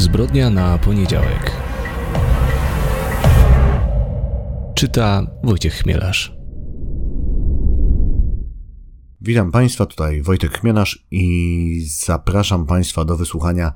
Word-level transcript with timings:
Zbrodnia 0.00 0.50
na 0.50 0.78
poniedziałek. 0.78 1.52
Czyta 4.74 5.26
Wojciech 5.44 5.74
Chmielarz. 5.74 6.36
Witam 9.20 9.52
Państwa, 9.52 9.86
tutaj 9.86 10.22
Wojtek 10.22 10.58
Chmielarz 10.58 11.06
i 11.10 11.86
zapraszam 11.86 12.66
Państwa 12.66 13.04
do 13.04 13.16
wysłuchania 13.16 13.72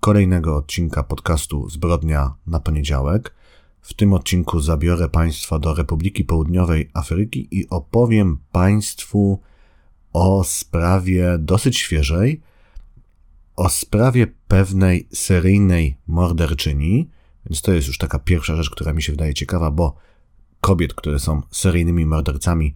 kolejnego 0.00 0.56
odcinka 0.56 1.02
podcastu 1.02 1.68
Zbrodnia 1.70 2.34
na 2.46 2.60
poniedziałek. 2.60 3.34
W 3.80 3.94
tym 3.94 4.12
odcinku 4.12 4.60
zabiorę 4.60 5.08
Państwa 5.08 5.58
do 5.58 5.74
Republiki 5.74 6.24
Południowej 6.24 6.90
Afryki 6.94 7.48
i 7.50 7.68
opowiem 7.68 8.38
Państwu 8.52 9.40
o 10.12 10.44
sprawie 10.44 11.36
dosyć 11.38 11.78
świeżej, 11.78 12.42
o 13.58 13.68
sprawie 13.68 14.26
pewnej 14.48 15.08
seryjnej 15.12 15.96
morderczyni, 16.06 17.10
więc 17.46 17.62
to 17.62 17.72
jest 17.72 17.86
już 17.88 17.98
taka 17.98 18.18
pierwsza 18.18 18.56
rzecz, 18.56 18.70
która 18.70 18.92
mi 18.92 19.02
się 19.02 19.12
wydaje 19.12 19.34
ciekawa, 19.34 19.70
bo 19.70 19.96
kobiet, 20.60 20.94
które 20.94 21.18
są 21.18 21.42
seryjnymi 21.50 22.06
mordercami, 22.06 22.74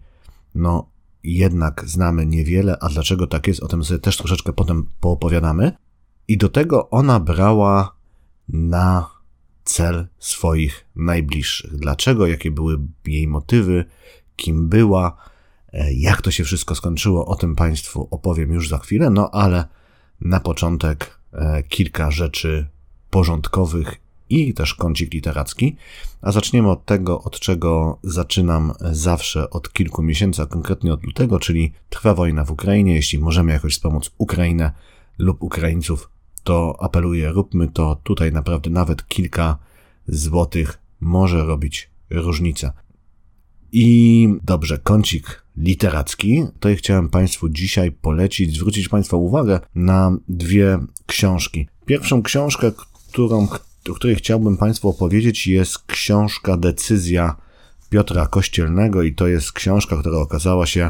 no 0.55 0.89
jednak 1.23 1.83
znamy 1.85 2.25
niewiele, 2.25 2.77
a 2.81 2.89
dlaczego 2.89 3.27
tak 3.27 3.47
jest, 3.47 3.63
o 3.63 3.67
tym 3.67 3.83
sobie 3.83 3.99
też 3.99 4.17
troszeczkę 4.17 4.53
potem 4.53 4.89
poopowiadamy. 4.99 5.71
I 6.27 6.37
do 6.37 6.49
tego 6.49 6.89
ona 6.89 7.19
brała 7.19 7.95
na 8.49 9.09
cel 9.63 10.07
swoich 10.19 10.85
najbliższych. 10.95 11.75
Dlaczego, 11.77 12.27
jakie 12.27 12.51
były 12.51 12.79
jej 13.05 13.27
motywy, 13.27 13.85
kim 14.35 14.69
była, 14.69 15.17
e, 15.73 15.93
jak 15.93 16.21
to 16.21 16.31
się 16.31 16.43
wszystko 16.43 16.75
skończyło, 16.75 17.25
o 17.25 17.35
tym 17.35 17.55
Państwu 17.55 18.07
opowiem 18.11 18.53
już 18.53 18.69
za 18.69 18.77
chwilę, 18.77 19.09
no 19.09 19.29
ale 19.31 19.65
na 20.21 20.39
początek 20.39 21.19
e, 21.33 21.63
kilka 21.63 22.11
rzeczy 22.11 22.67
porządkowych 23.09 23.95
i 24.29 24.53
też 24.53 24.73
kącik 24.73 25.13
literacki. 25.13 25.75
A 26.21 26.31
zaczniemy 26.31 26.71
od 26.71 26.85
tego, 26.85 27.21
od 27.21 27.39
czego 27.39 27.99
zaczynam 28.03 28.73
zawsze 28.81 29.49
od 29.49 29.73
kilku 29.73 30.03
miesięcy, 30.03 30.41
a 30.41 30.45
konkretnie 30.45 30.93
od 30.93 31.03
lutego, 31.03 31.39
czyli 31.39 31.73
trwa 31.89 32.13
wojna 32.13 32.45
w 32.45 32.51
Ukrainie. 32.51 32.95
Jeśli 32.95 33.19
możemy 33.19 33.51
jakoś 33.51 33.73
wspomóc 33.73 34.11
Ukrainę 34.17 34.71
lub 35.17 35.43
Ukraińców, 35.43 36.09
to 36.43 36.77
apeluję, 36.79 37.31
róbmy 37.31 37.67
to. 37.67 37.99
Tutaj 38.03 38.31
naprawdę 38.31 38.69
nawet 38.69 39.07
kilka 39.07 39.57
złotych 40.07 40.79
może 40.99 41.45
robić 41.45 41.89
różnicę. 42.09 42.71
I 43.71 44.27
dobrze, 44.43 44.77
kącik 44.77 45.42
literacki. 45.57 46.43
Tutaj 46.53 46.75
chciałem 46.75 47.09
Państwu 47.09 47.49
dzisiaj 47.49 47.91
polecić, 47.91 48.55
zwrócić 48.55 48.89
Państwa 48.89 49.17
uwagę 49.17 49.59
na 49.75 50.17
dwie 50.27 50.79
książki. 51.05 51.67
Pierwszą 51.85 52.23
książkę, 52.23 52.71
którą, 53.11 53.47
o 53.89 53.93
której 53.93 54.15
chciałbym 54.15 54.57
Państwu 54.57 54.89
opowiedzieć, 54.89 55.47
jest 55.47 55.77
książka 55.87 56.57
Decyzja 56.57 57.35
Piotra 57.89 58.27
Kościelnego 58.27 59.03
i 59.03 59.15
to 59.15 59.27
jest 59.27 59.51
książka, 59.51 59.97
która 59.97 60.17
okazała 60.17 60.65
się, 60.65 60.89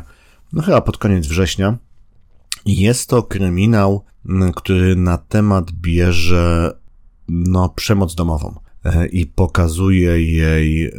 no 0.53 0.61
chyba 0.61 0.81
pod 0.81 0.97
koniec 0.97 1.27
września. 1.27 1.77
Jest 2.65 3.09
to 3.09 3.23
kryminał, 3.23 4.03
który 4.55 4.95
na 4.95 5.17
temat 5.17 5.71
bierze, 5.71 6.77
no, 7.27 7.69
przemoc 7.69 8.15
domową. 8.15 8.59
E, 8.85 9.07
i 9.07 9.25
pokazuje 9.25 10.23
jej 10.23 10.85
e, 10.85 10.91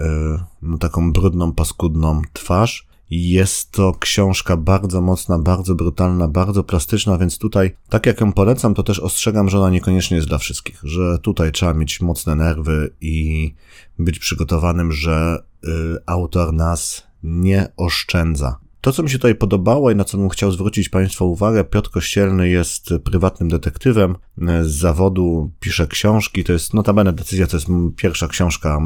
no, 0.62 0.78
taką 0.78 1.12
brudną, 1.12 1.52
paskudną 1.52 2.22
twarz. 2.32 2.86
Jest 3.16 3.70
to 3.70 3.94
książka 4.00 4.56
bardzo 4.56 5.00
mocna, 5.00 5.38
bardzo 5.38 5.74
brutalna, 5.74 6.28
bardzo 6.28 6.64
plastyczna, 6.64 7.18
więc 7.18 7.38
tutaj, 7.38 7.76
tak 7.88 8.06
jak 8.06 8.20
ją 8.20 8.32
polecam, 8.32 8.74
to 8.74 8.82
też 8.82 9.00
ostrzegam, 9.00 9.48
że 9.48 9.58
ona 9.58 9.70
niekoniecznie 9.70 10.16
jest 10.16 10.28
dla 10.28 10.38
wszystkich, 10.38 10.80
że 10.82 11.18
tutaj 11.18 11.52
trzeba 11.52 11.74
mieć 11.74 12.00
mocne 12.00 12.34
nerwy 12.34 12.94
i 13.00 13.54
być 13.98 14.18
przygotowanym, 14.18 14.92
że 14.92 15.42
y, 15.64 15.68
autor 16.06 16.52
nas 16.52 17.02
nie 17.22 17.68
oszczędza. 17.76 18.63
To, 18.84 18.92
co 18.92 19.02
mi 19.02 19.10
się 19.10 19.18
tutaj 19.18 19.34
podobało 19.34 19.90
i 19.90 19.96
na 19.96 20.04
co 20.04 20.18
bym 20.18 20.28
chciał 20.28 20.50
zwrócić 20.50 20.88
Państwa 20.88 21.24
uwagę, 21.24 21.64
Piotr 21.64 21.90
Kościelny 21.90 22.48
jest 22.48 22.90
prywatnym 23.04 23.48
detektywem. 23.48 24.16
Z 24.62 24.70
zawodu 24.70 25.50
pisze 25.60 25.86
książki. 25.86 26.44
To 26.44 26.52
jest 26.52 26.74
notabene 26.74 27.12
decyzja, 27.12 27.46
to 27.46 27.56
jest 27.56 27.66
pierwsza 27.96 28.28
książka, 28.28 28.80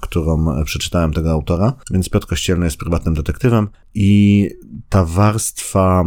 którą 0.00 0.64
przeczytałem 0.64 1.12
tego 1.12 1.30
autora. 1.30 1.72
Więc 1.90 2.08
Piotr 2.08 2.26
Kościelny 2.26 2.64
jest 2.64 2.76
prywatnym 2.76 3.14
detektywem 3.14 3.68
i 3.94 4.50
ta 4.88 5.04
warstwa, 5.04 6.04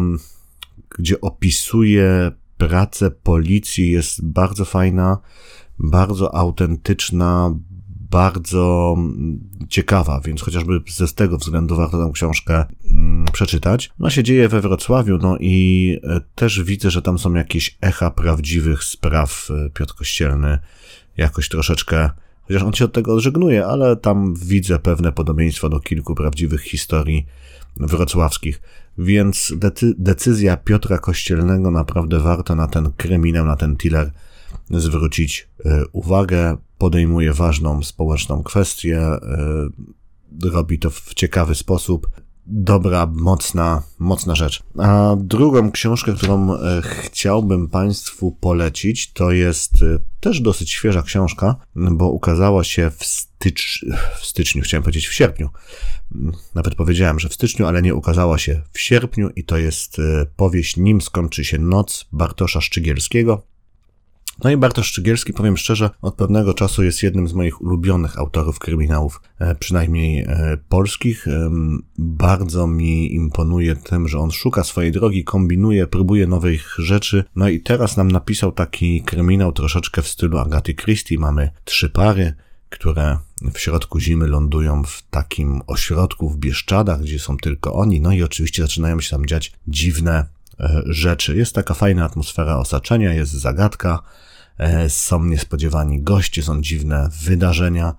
gdzie 0.98 1.22
opisuje 1.22 2.32
pracę 2.58 3.12
policji 3.12 3.92
jest 3.92 4.26
bardzo 4.26 4.66
fajna, 4.66 5.18
bardzo 5.80 6.36
autentyczna, 6.36 7.56
bardzo 8.10 8.96
ciekawa, 9.70 10.22
więc 10.26 10.42
chociażby 10.42 10.82
z 10.88 11.14
tego 11.14 11.38
względu 11.38 11.76
warto 11.76 12.06
tę 12.06 12.12
książkę 12.14 12.66
mm, 12.92 13.26
przeczytać. 13.34 13.90
No 14.00 14.10
się 14.10 14.24
dzieje 14.24 14.50
we 14.50 14.62
Wrocławiu, 14.62 15.18
no 15.18 15.38
i 15.40 15.98
e, 16.04 16.22
też 16.36 16.64
widzę, 16.64 16.92
że 16.92 17.02
tam 17.02 17.20
są 17.20 17.34
jakieś 17.34 17.78
echa 17.82 18.12
prawdziwych 18.12 18.84
spraw. 18.84 19.48
E, 19.66 19.70
Piotr 19.70 19.96
Kościelny 19.96 20.60
jakoś 21.18 21.50
troszeczkę, 21.50 22.10
chociaż 22.48 22.64
on 22.64 22.74
się 22.74 22.86
od 22.86 22.94
tego 22.94 23.14
odżegnuje, 23.14 23.66
ale 23.66 23.96
tam 23.96 24.36
widzę 24.36 24.80
pewne 24.80 25.12
podobieństwa 25.12 25.70
do 25.70 25.80
kilku 25.80 26.16
prawdziwych 26.16 26.62
historii 26.62 27.26
wrocławskich. 27.78 28.62
Więc 28.98 29.54
decyzja 29.98 30.58
Piotra 30.58 30.98
Kościelnego 30.98 31.72
naprawdę 31.72 32.20
warto 32.20 32.56
na 32.56 32.68
ten 32.68 32.92
kryminał, 32.98 33.46
na 33.46 33.56
ten 33.56 33.78
thriller 33.78 34.12
zwrócić 34.70 35.48
e, 35.66 35.84
uwagę 35.92 36.58
podejmuje 36.80 37.34
ważną 37.34 37.84
społeczną 37.84 38.44
kwestię, 38.44 38.98
e, 39.00 39.20
robi 40.44 40.80
to 40.80 40.90
w 40.90 41.14
ciekawy 41.14 41.56
sposób. 41.56 42.08
Dobra, 42.46 43.12
mocna, 43.14 43.84
mocna 44.00 44.36
rzecz. 44.36 44.64
A 44.78 45.16
drugą 45.20 45.72
książkę, 45.72 46.14
którą 46.14 46.54
e, 46.54 46.82
chciałbym 46.82 47.68
Państwu 47.68 48.32
polecić, 48.32 49.14
to 49.14 49.32
jest 49.32 49.82
e, 49.82 50.00
też 50.20 50.42
dosyć 50.42 50.72
świeża 50.72 51.02
książka, 51.02 51.56
bo 51.76 52.10
ukazała 52.10 52.64
się 52.64 52.92
w, 52.98 53.06
stycz... 53.06 53.86
w 54.20 54.26
styczniu, 54.26 54.62
chciałem 54.62 54.84
powiedzieć 54.84 55.08
w 55.08 55.14
sierpniu. 55.14 55.50
Nawet 56.56 56.76
powiedziałem, 56.76 57.20
że 57.20 57.30
w 57.30 57.34
styczniu, 57.34 57.66
ale 57.66 57.82
nie 57.82 57.96
ukazała 57.96 58.38
się 58.38 58.62
w 58.72 58.80
sierpniu 58.80 59.30
i 59.36 59.44
to 59.44 59.58
jest 59.58 59.98
powieść 60.36 60.78
Nim 60.78 61.02
skończy 61.02 61.46
się 61.46 61.60
noc 61.60 62.08
Bartosza 62.12 62.62
Szczygielskiego. 62.62 63.44
No 64.44 64.50
i 64.50 64.58
Bartosz 64.58 64.88
Szczygielski, 64.88 65.34
powiem 65.34 65.58
szczerze, 65.58 65.90
od 66.02 66.16
pewnego 66.16 66.54
czasu 66.54 66.84
jest 66.84 67.04
jednym 67.04 67.28
z 67.28 67.34
moich 67.34 67.62
ulubionych 67.62 68.20
autorów 68.20 68.60
kryminałów, 68.60 69.22
e, 69.40 69.56
przynajmniej 69.56 70.20
e, 70.20 70.58
polskich. 70.70 71.26
Bardzo 71.98 72.68
mi 72.68 73.14
imponuje 73.14 73.76
tym, 73.76 74.08
że 74.08 74.20
on 74.20 74.32
szuka 74.32 74.64
swojej 74.64 74.92
drogi, 74.92 75.24
kombinuje, 75.24 75.88
próbuje 75.88 76.28
nowych 76.28 76.76
rzeczy. 76.78 77.24
No 77.36 77.50
i 77.50 77.60
teraz 77.60 77.98
nam 77.98 78.12
napisał 78.12 78.52
taki 78.52 79.02
kryminał 79.02 79.52
troszeczkę 79.52 80.02
w 80.02 80.08
stylu 80.08 80.38
Agaty 80.38 80.74
Christie. 80.74 81.20
Mamy 81.20 81.50
trzy 81.64 81.90
pary, 81.90 82.34
które 82.70 83.18
w 83.54 83.60
środku 83.60 84.00
zimy 84.00 84.28
lądują 84.28 84.84
w 84.84 85.02
takim 85.10 85.62
ośrodku 85.68 86.30
w 86.30 86.38
Bieszczadach, 86.38 87.02
gdzie 87.02 87.20
są 87.20 87.38
tylko 87.38 87.74
oni. 87.74 88.02
No 88.02 88.12
i 88.12 88.24
oczywiście 88.24 88.62
zaczynają 88.62 89.02
się 89.02 89.10
tam 89.10 89.26
dziać 89.26 89.52
dziwne 89.68 90.26
e, 90.60 90.82
rzeczy. 90.86 91.38
Jest 91.38 91.56
taka 91.56 91.74
fajna 91.74 92.06
atmosfera 92.06 92.58
osaczenia, 92.58 93.14
jest 93.14 93.32
zagadka. 93.32 94.04
E, 94.60 94.90
są 94.90 95.26
niespodziewani 95.26 96.02
goście, 96.02 96.44
są 96.44 96.62
dziwne 96.62 97.10
wydarzenia. 97.22 97.96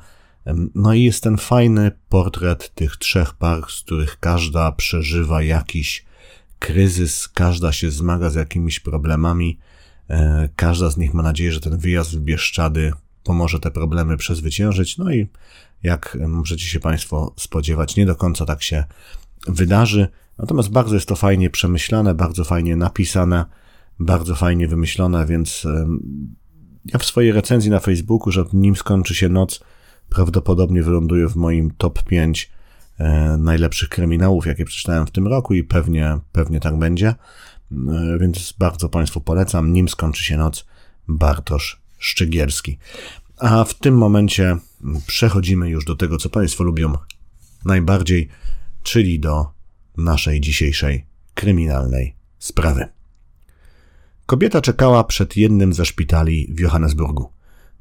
No 0.75 0.95
i 0.95 1.03
jest 1.03 1.23
ten 1.23 1.37
fajny 1.37 1.91
portret 2.09 2.75
tych 2.75 2.97
trzech 2.97 3.35
par, 3.35 3.63
z 3.69 3.81
których 3.81 4.21
każda 4.21 4.73
przeżywa 4.73 5.43
jakiś 5.43 6.05
kryzys, 6.59 7.29
każda 7.29 7.73
się 7.73 7.91
zmaga 7.91 8.31
z 8.31 8.35
jakimiś 8.35 8.81
problemami, 8.81 9.59
e, 10.09 10.49
każda 10.57 10.91
z 10.91 10.97
nich 10.97 11.15
ma 11.15 11.23
nadzieję, 11.23 11.53
że 11.53 11.61
ten 11.61 11.79
wyjazd 11.79 12.17
w 12.17 12.21
Bieszczady 12.21 12.93
pomoże 13.25 13.61
te 13.61 13.71
problemy 13.71 14.17
przezwyciężyć. 14.17 14.99
No 14.99 15.13
i 15.13 15.29
jak 15.83 16.19
możecie 16.29 16.67
się 16.67 16.81
Państwo 16.81 17.35
spodziewać, 17.37 17.97
nie 17.97 18.07
do 18.07 18.17
końca 18.17 18.47
tak 18.47 18.63
się 18.63 18.85
wydarzy. 19.47 20.09
Natomiast 20.39 20.71
bardzo 20.71 20.95
jest 20.95 21.09
to 21.09 21.17
fajnie 21.17 21.51
przemyślane, 21.51 22.15
bardzo 22.15 22.45
fajnie 22.45 22.77
napisane, 22.77 23.45
bardzo 23.99 24.35
fajnie 24.35 24.69
wymyślone, 24.69 25.27
więc 25.27 25.67
ja 26.85 26.99
w 26.99 27.05
swojej 27.05 27.33
recenzji 27.33 27.71
na 27.71 27.81
Facebooku, 27.81 28.33
że 28.33 28.45
nim 28.53 28.77
skończy 28.77 29.15
się 29.15 29.29
noc, 29.29 29.61
prawdopodobnie 30.09 30.83
wyląduje 30.83 31.29
w 31.29 31.37
moim 31.37 31.71
top 31.79 32.03
5 32.03 32.51
e, 32.99 33.37
najlepszych 33.39 33.89
kryminałów, 33.89 34.47
jakie 34.47 34.65
przeczytałem 34.65 35.07
w 35.07 35.11
tym 35.11 35.27
roku 35.27 35.55
i 35.55 35.65
pewnie, 35.65 36.19
pewnie 36.33 36.61
tak 36.61 36.79
będzie. 36.79 37.09
E, 37.09 38.19
więc 38.21 38.55
bardzo 38.59 38.89
Państwu 38.89 39.21
polecam. 39.21 39.73
Nim 39.73 39.89
skończy 39.89 40.25
się 40.25 40.37
noc, 40.37 40.67
Bartosz 41.09 41.81
Szczygierski. 41.99 42.79
A 43.39 43.65
w 43.65 43.75
tym 43.75 43.99
momencie 43.99 44.57
przechodzimy 45.07 45.69
już 45.69 45.85
do 45.85 45.97
tego, 45.97 46.17
co 46.17 46.29
Państwo 46.31 46.65
lubią 46.65 46.93
najbardziej, 47.65 48.29
czyli 48.83 49.21
do 49.21 49.47
naszej 49.97 50.41
dzisiejszej 50.41 51.07
kryminalnej 51.35 52.15
sprawy. 52.39 53.00
Kobieta 54.31 54.61
czekała 54.61 55.05
przed 55.05 55.37
jednym 55.37 55.73
ze 55.73 55.87
szpitali 55.87 56.53
w 56.55 56.61
Johannesburgu. 56.61 57.33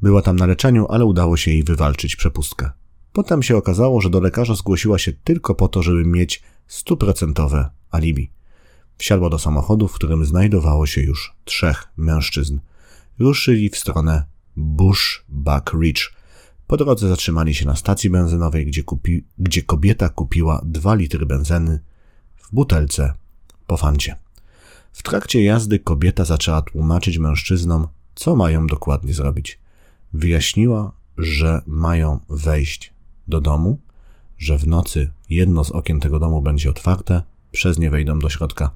Była 0.01 0.21
tam 0.21 0.35
na 0.35 0.45
leczeniu, 0.45 0.85
ale 0.89 1.05
udało 1.05 1.37
się 1.37 1.51
jej 1.51 1.63
wywalczyć 1.63 2.15
przepustkę. 2.15 2.69
Potem 3.13 3.43
się 3.43 3.57
okazało, 3.57 4.01
że 4.01 4.09
do 4.09 4.19
lekarza 4.19 4.55
zgłosiła 4.55 4.97
się 4.99 5.13
tylko 5.13 5.55
po 5.55 5.67
to, 5.67 5.83
żeby 5.83 6.05
mieć 6.05 6.43
stuprocentowe 6.67 7.69
alibi. 7.91 8.31
Wsiadła 8.97 9.29
do 9.29 9.39
samochodu, 9.39 9.87
w 9.87 9.93
którym 9.93 10.25
znajdowało 10.25 10.85
się 10.85 11.01
już 11.01 11.33
trzech 11.45 11.87
mężczyzn. 11.97 12.59
Ruszyli 13.19 13.69
w 13.69 13.77
stronę 13.77 14.25
Bushbuck 14.57 15.73
Ridge. 15.81 16.13
Po 16.67 16.77
drodze 16.77 17.09
zatrzymali 17.09 17.55
się 17.55 17.65
na 17.65 17.75
stacji 17.75 18.09
benzynowej, 18.09 18.65
gdzie, 18.65 18.83
kupi, 18.83 19.25
gdzie 19.37 19.61
kobieta 19.61 20.09
kupiła 20.09 20.61
dwa 20.65 20.95
litry 20.95 21.25
benzyny 21.25 21.79
w 22.37 22.55
butelce 22.55 23.13
po 23.67 23.77
fancie. 23.77 24.15
W 24.91 25.03
trakcie 25.03 25.43
jazdy 25.43 25.79
kobieta 25.79 26.25
zaczęła 26.25 26.61
tłumaczyć 26.61 27.17
mężczyznom, 27.17 27.87
co 28.15 28.35
mają 28.35 28.67
dokładnie 28.67 29.13
zrobić. 29.13 29.59
Wyjaśniła, 30.13 30.91
że 31.17 31.61
mają 31.67 32.19
wejść 32.29 32.93
do 33.27 33.41
domu, 33.41 33.79
że 34.37 34.57
w 34.57 34.67
nocy 34.67 35.11
jedno 35.29 35.63
z 35.63 35.71
okien 35.71 35.99
tego 35.99 36.19
domu 36.19 36.41
będzie 36.41 36.69
otwarte, 36.69 37.21
przez 37.51 37.79
nie 37.79 37.89
wejdą 37.89 38.19
do 38.19 38.29
środka. 38.29 38.71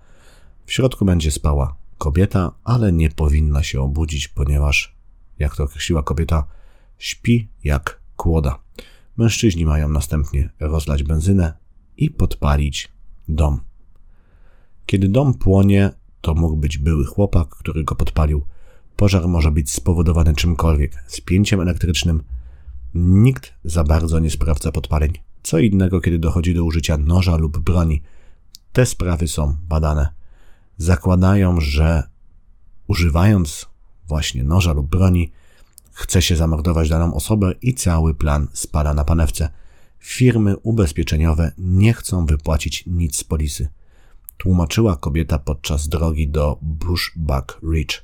W 0.66 0.74
środku 0.74 1.06
będzie 1.06 1.32
spała 1.32 1.76
kobieta, 1.98 2.52
ale 2.64 2.92
nie 2.92 3.10
powinna 3.10 3.64
się 3.64 3.82
obudzić, 3.82 4.28
ponieważ, 4.28 4.96
jak 5.40 5.56
to 5.56 5.64
określiła 5.64 6.04
kobieta, 6.04 6.48
śpi 6.98 7.48
jak 7.64 8.02
kłoda. 8.16 8.60
Mężczyźni 9.18 9.66
mają 9.66 9.90
następnie 9.90 10.50
rozlać 10.60 11.04
benzynę 11.04 11.54
i 11.98 12.10
podpalić 12.10 12.92
dom. 13.28 13.60
Kiedy 14.86 15.10
dom 15.10 15.34
płonie, 15.34 15.92
to 16.24 16.34
mógł 16.34 16.58
być 16.58 16.78
były 16.78 17.06
chłopak, 17.06 17.50
który 17.50 17.84
go 17.84 17.96
podpalił. 17.96 18.46
Pożar 18.96 19.28
może 19.28 19.52
być 19.52 19.72
spowodowany 19.72 20.36
czymkolwiek, 20.36 21.04
spięciem 21.08 21.62
elektrycznym. 21.62 22.24
Nikt 22.94 23.54
za 23.64 23.84
bardzo 23.84 24.20
nie 24.20 24.30
sprawdza 24.32 24.72
podpaleń. 24.72 25.14
Co 25.44 25.60
innego, 25.60 26.02
kiedy 26.02 26.20
dochodzi 26.20 26.54
do 26.54 26.64
użycia 26.64 26.98
noża 26.98 27.38
lub 27.38 27.58
broni. 27.58 28.02
Te 28.74 28.86
sprawy 28.86 29.28
są 29.28 29.56
badane. 29.68 30.08
Zakładają, 30.78 31.62
że 31.62 32.04
używając 32.88 33.66
właśnie 34.08 34.44
noża 34.44 34.74
lub 34.74 34.88
broni, 34.88 35.32
chce 35.92 36.22
się 36.22 36.36
zamordować 36.36 36.90
daną 36.90 37.14
osobę 37.14 37.54
i 37.62 37.74
cały 37.74 38.16
plan 38.16 38.48
spada 38.54 38.94
na 38.94 39.04
panewce. 39.04 39.50
Firmy 40.00 40.58
ubezpieczeniowe 40.58 41.52
nie 41.58 41.94
chcą 41.94 42.26
wypłacić 42.26 42.84
nic 42.88 43.18
z 43.18 43.24
polisy 43.24 43.70
tłumaczyła 44.44 44.96
kobieta 44.96 45.40
podczas 45.40 45.88
drogi 45.88 46.28
do 46.28 46.58
Bushbuck 46.62 47.60
Ridge. 47.74 48.04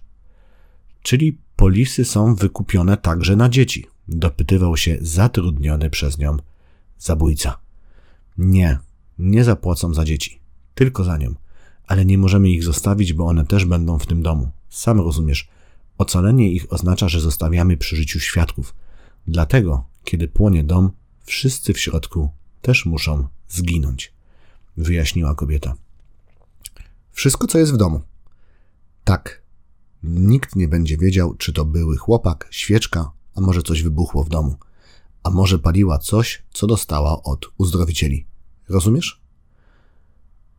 Czyli 1.02 1.38
polisy 1.56 2.06
są 2.06 2.36
wykupione 2.36 2.98
także 2.98 3.36
na 3.36 3.50
dzieci, 3.50 3.88
dopytywał 4.08 4.78
się 4.78 4.98
zatrudniony 5.02 5.90
przez 5.90 6.18
nią 6.18 6.38
zabójca. 7.00 7.58
Nie, 8.38 8.80
nie 9.18 9.44
zapłacą 9.44 9.94
za 9.94 10.06
dzieci, 10.06 10.40
tylko 10.76 11.04
za 11.04 11.18
nią, 11.18 11.36
ale 11.88 12.06
nie 12.06 12.18
możemy 12.18 12.50
ich 12.50 12.64
zostawić, 12.64 13.14
bo 13.14 13.26
one 13.26 13.46
też 13.46 13.66
będą 13.66 14.00
w 14.00 14.06
tym 14.06 14.24
domu. 14.24 14.52
Sam 14.70 15.00
rozumiesz, 15.00 15.50
ocalenie 15.98 16.52
ich 16.52 16.74
oznacza, 16.74 17.10
że 17.10 17.22
zostawiamy 17.22 17.78
przy 17.78 17.96
życiu 17.96 18.20
świadków. 18.20 18.76
Dlatego, 19.28 19.84
kiedy 20.04 20.28
płonie 20.28 20.64
dom, 20.64 20.92
wszyscy 21.24 21.74
w 21.74 21.80
środku 21.80 22.30
też 22.62 22.86
muszą 22.86 23.28
zginąć, 23.50 24.14
wyjaśniła 24.78 25.36
kobieta. 25.36 25.76
Wszystko, 27.20 27.48
co 27.48 27.60
jest 27.60 27.74
w 27.74 27.78
domu. 27.78 28.02
Tak. 29.04 29.44
Nikt 30.04 30.56
nie 30.56 30.68
będzie 30.68 30.98
wiedział, 30.98 31.36
czy 31.36 31.54
to 31.54 31.66
były 31.66 31.98
chłopak, 31.98 32.48
świeczka, 32.52 33.12
a 33.36 33.42
może 33.42 33.62
coś 33.62 33.84
wybuchło 33.84 34.24
w 34.24 34.30
domu. 34.30 34.56
A 35.24 35.30
może 35.30 35.60
paliła 35.60 35.98
coś, 35.98 36.44
co 36.54 36.68
dostała 36.68 37.24
od 37.24 37.46
uzdrowicieli. 37.58 38.26
Rozumiesz? 38.70 39.22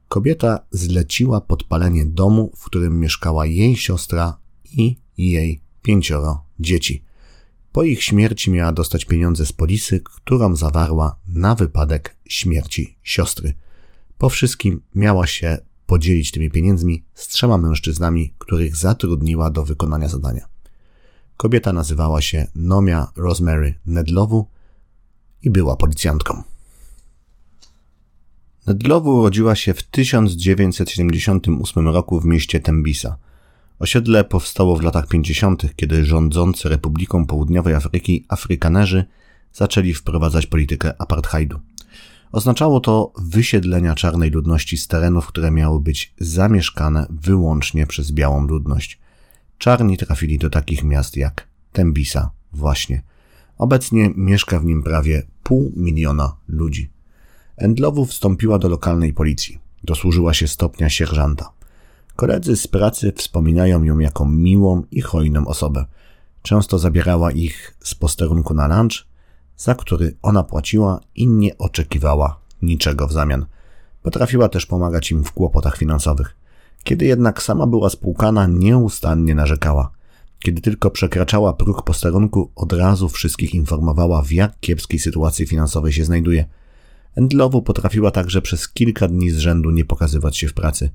Kobieta 0.09 0.67
zleciła 0.71 1.41
podpalenie 1.41 2.07
domu, 2.07 2.53
w 2.57 2.65
którym 2.65 3.01
mieszkała 3.01 3.47
jej 3.47 3.77
siostra 3.77 4.39
i 4.65 4.97
jej 5.17 5.61
pięcioro 5.83 6.45
dzieci. 6.59 7.05
Po 7.73 7.83
ich 7.83 8.03
śmierci 8.03 8.51
miała 8.51 8.73
dostać 8.73 9.05
pieniądze 9.05 9.47
z 9.47 9.53
polisy, 9.53 10.01
którą 10.01 10.57
zawarła 10.57 11.17
na 11.27 11.55
wypadek 11.55 12.17
śmierci 12.29 12.99
siostry. 13.03 13.55
Po 14.19 14.29
wszystkim 14.29 14.83
miała 14.95 15.27
się 15.27 15.69
podzielić 15.90 16.31
tymi 16.31 16.50
pieniędzmi 16.50 17.04
z 17.14 17.28
trzema 17.28 17.58
mężczyznami, 17.58 18.34
których 18.38 18.76
zatrudniła 18.76 19.50
do 19.50 19.64
wykonania 19.64 20.08
zadania. 20.08 20.48
Kobieta 21.37 21.72
nazywała 21.72 22.20
się 22.20 22.46
Nomia 22.54 23.06
Rosemary 23.16 23.75
Nedlowu 23.87 24.46
i 25.42 25.50
była 25.50 25.76
policjantką. 25.76 26.42
Nedlowu 28.66 29.16
urodziła 29.16 29.54
się 29.54 29.75
w 29.75 29.82
1978 29.82 31.88
roku 31.88 32.20
w 32.20 32.25
mieście 32.25 32.60
Tembisa. 32.60 33.16
Osiedle 33.78 34.25
powstało 34.25 34.76
w 34.76 34.82
latach 34.82 35.06
50., 35.06 35.76
kiedy 35.76 36.04
rządzący 36.04 36.69
Republiką 36.69 37.26
Południowej 37.26 37.75
Afryki 37.75 38.25
Afrykanerzy 38.28 39.04
zaczęli 39.52 39.94
wprowadzać 39.94 40.46
politykę 40.46 41.00
apartheidu. 41.00 41.60
Oznaczało 42.32 42.81
to 42.81 43.12
wysiedlenia 43.19 43.94
czarnej 43.94 44.31
ludności 44.31 44.79
z 44.79 44.88
terenów, 44.88 45.27
które 45.27 45.50
miały 45.50 45.81
być 45.81 46.15
zamieszkane 46.19 47.06
wyłącznie 47.11 47.87
przez 47.87 48.12
białą 48.12 48.47
ludność. 48.47 48.99
Czarni 49.59 49.97
trafili 49.97 50.38
do 50.38 50.50
takich 50.50 50.85
miast 50.85 51.17
jak 51.17 51.49
Tembisa, 51.73 52.31
właśnie. 52.53 53.03
Obecnie 53.59 54.11
mieszka 54.17 54.61
w 54.61 54.65
nim 54.65 54.82
prawie 54.82 55.23
pół 55.43 55.73
miliona 55.77 56.37
ludzi. 56.49 56.91
Endlowu 57.56 58.06
wstąpiła 58.06 58.59
do 58.59 58.69
lokalnej 58.69 59.12
policji. 59.12 59.59
Dosłużyła 59.85 60.35
się 60.35 60.49
stopnia 60.49 60.91
sierżanta. 60.91 61.50
Koledzy 62.17 62.56
z 62.56 62.67
pracy 62.67 63.12
wspominają 63.17 63.83
ją 63.85 63.99
jako 63.99 64.26
miłą 64.26 64.83
i 64.91 65.00
hojną 65.00 65.47
osobę. 65.47 65.85
Często 66.43 66.79
zabierała 66.79 67.33
ich 67.33 67.76
z 67.85 67.94
posterunku 67.94 68.55
na 68.55 68.67
lunch, 68.67 69.10
za 69.61 69.75
który 69.75 70.17
ona 70.23 70.43
płaciła 70.43 71.01
i 71.15 71.27
nie 71.29 71.59
oczekiwała 71.59 72.41
niczego 72.62 73.07
w 73.07 73.12
zamian. 73.12 73.47
Potrafiła 74.03 74.49
też 74.49 74.67
pomagać 74.67 75.11
im 75.11 75.25
w 75.25 75.33
kłopotach 75.33 75.77
finansowych. 75.77 76.37
Kiedy 76.85 77.05
jednak 77.05 77.43
sama 77.43 77.67
była 77.67 77.91
spłukana, 77.91 78.47
nieustannie 78.47 79.35
narzekała. 79.35 79.91
Kiedy 80.39 80.61
tylko 80.61 80.91
przekraczała 80.91 81.52
próg 81.52 81.83
posterunku, 81.83 82.50
od 82.57 82.73
razu 82.73 83.09
wszystkich 83.09 83.55
informowała, 83.55 84.23
w 84.23 84.33
jak 84.33 84.61
kiepskiej 84.61 84.99
sytuacji 84.99 85.47
finansowej 85.47 85.93
się 85.93 86.05
znajduje. 86.05 86.45
Endlowu 87.17 87.62
potrafiła 87.62 88.11
także 88.11 88.43
przez 88.43 88.69
kilka 88.69 89.09
dni 89.09 89.31
z 89.31 89.38
rzędu 89.38 89.71
nie 89.71 89.85
pokazywać 89.85 90.37
się 90.37 90.49
w 90.49 90.55
pracy. 90.55 90.90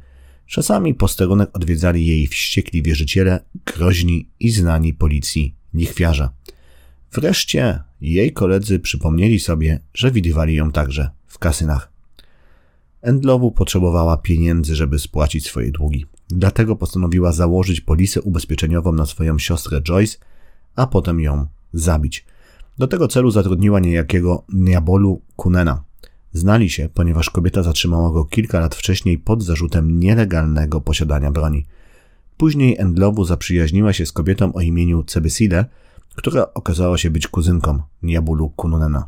Czasami 0.47 0.93
posterunek 0.93 1.49
odwiedzali 1.53 2.07
jej 2.07 2.27
wściekli 2.27 2.83
wierzyciele, 2.83 3.39
groźni 3.65 4.29
i 4.39 4.51
znani 4.51 4.93
policji 4.93 5.55
lichwiarze. 5.73 6.29
Wreszcie 7.11 7.79
jej 8.13 8.33
koledzy 8.33 8.79
przypomnieli 8.79 9.39
sobie, 9.39 9.79
że 9.93 10.11
widywali 10.11 10.55
ją 10.55 10.71
także 10.71 11.09
w 11.27 11.39
kasynach. 11.39 11.91
Endlowu 13.01 13.51
potrzebowała 13.51 14.17
pieniędzy, 14.17 14.75
żeby 14.75 14.99
spłacić 14.99 15.45
swoje 15.45 15.71
długi. 15.71 16.05
Dlatego 16.29 16.75
postanowiła 16.75 17.31
założyć 17.31 17.81
polisę 17.81 18.21
ubezpieczeniową 18.21 18.91
na 18.91 19.05
swoją 19.05 19.39
siostrę 19.39 19.81
Joyce, 19.81 20.17
a 20.75 20.87
potem 20.87 21.19
ją 21.19 21.47
zabić. 21.73 22.25
Do 22.77 22.87
tego 22.87 23.07
celu 23.07 23.31
zatrudniła 23.31 23.79
niejakiego 23.79 24.43
Niabolu 24.53 25.21
Kunena. 25.35 25.83
Znali 26.33 26.69
się, 26.69 26.89
ponieważ 26.93 27.29
kobieta 27.29 27.63
zatrzymała 27.63 28.11
go 28.11 28.25
kilka 28.25 28.59
lat 28.59 28.75
wcześniej 28.75 29.17
pod 29.17 29.43
zarzutem 29.43 29.99
nielegalnego 29.99 30.81
posiadania 30.81 31.31
broni. 31.31 31.65
Później 32.37 32.75
Endlowu 32.79 33.25
zaprzyjaźniła 33.25 33.93
się 33.93 34.05
z 34.05 34.11
kobietą 34.11 34.53
o 34.53 34.61
imieniu 34.61 35.03
Cebesile, 35.03 35.65
która 36.15 36.53
okazała 36.53 36.97
się 36.97 37.11
być 37.11 37.27
kuzynką 37.27 37.81
Niabulu 38.01 38.49
Kununena. 38.49 39.07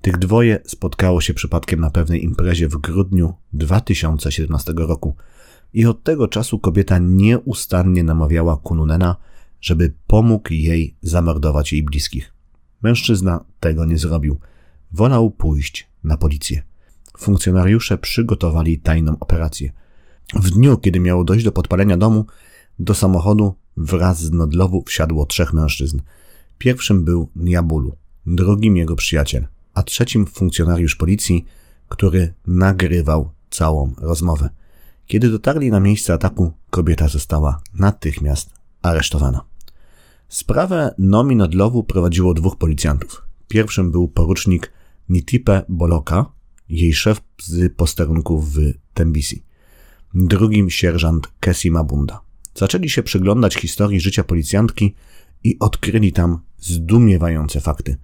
Tych 0.00 0.18
dwoje 0.18 0.58
spotkało 0.66 1.20
się 1.20 1.34
przypadkiem 1.34 1.80
na 1.80 1.90
pewnej 1.90 2.24
imprezie 2.24 2.68
w 2.68 2.76
grudniu 2.76 3.34
2017 3.52 4.72
roku 4.76 5.16
i 5.72 5.86
od 5.86 6.02
tego 6.02 6.28
czasu 6.28 6.58
kobieta 6.58 6.98
nieustannie 6.98 8.04
namawiała 8.04 8.56
Kununena, 8.56 9.16
żeby 9.60 9.94
pomógł 10.06 10.52
jej 10.52 10.96
zamordować 11.02 11.72
jej 11.72 11.82
bliskich. 11.82 12.32
Mężczyzna 12.82 13.44
tego 13.60 13.84
nie 13.84 13.98
zrobił. 13.98 14.38
Wolał 14.92 15.30
pójść 15.30 15.88
na 16.04 16.16
policję. 16.16 16.62
Funkcjonariusze 17.18 17.98
przygotowali 17.98 18.78
tajną 18.78 19.16
operację. 19.20 19.72
W 20.34 20.50
dniu, 20.50 20.78
kiedy 20.78 21.00
miało 21.00 21.24
dojść 21.24 21.44
do 21.44 21.52
podpalenia 21.52 21.96
domu, 21.96 22.26
do 22.78 22.94
samochodu 22.94 23.54
wraz 23.76 24.22
z 24.22 24.32
Nodlowu 24.32 24.84
wsiadło 24.86 25.26
trzech 25.26 25.52
mężczyzn– 25.52 26.00
Pierwszym 26.62 27.04
był 27.04 27.28
Niabulu, 27.36 27.96
drugim 28.26 28.76
jego 28.76 28.96
przyjaciel, 28.96 29.46
a 29.74 29.82
trzecim 29.82 30.26
funkcjonariusz 30.26 30.96
policji, 30.96 31.44
który 31.88 32.34
nagrywał 32.46 33.30
całą 33.50 33.94
rozmowę. 33.98 34.50
Kiedy 35.06 35.30
dotarli 35.30 35.70
na 35.70 35.80
miejsce 35.80 36.12
ataku, 36.12 36.52
kobieta 36.70 37.08
została 37.08 37.60
natychmiast 37.74 38.50
aresztowana. 38.82 39.44
Sprawę 40.28 40.94
Nomi 40.98 41.36
Nodlowu 41.36 41.84
prowadziło 41.84 42.34
dwóch 42.34 42.56
policjantów. 42.56 43.22
Pierwszym 43.48 43.90
był 43.90 44.08
porucznik 44.08 44.72
Nitipe 45.08 45.62
Boloka, 45.68 46.26
jej 46.68 46.94
szef 46.94 47.20
z 47.42 47.74
posterunków 47.76 48.54
w 48.54 48.72
Tembisi. 48.94 49.44
Drugim 50.14 50.70
sierżant 50.70 51.28
Kessi 51.40 51.70
Mabunda. 51.70 52.20
Zaczęli 52.54 52.88
się 52.90 53.02
przyglądać 53.02 53.54
historii 53.54 54.00
życia 54.00 54.24
policjantki 54.24 54.94
i 55.44 55.58
odkryli 55.58 56.12
tam 56.12 56.38
zdumiewające 56.58 57.60
fakty. 57.60 57.96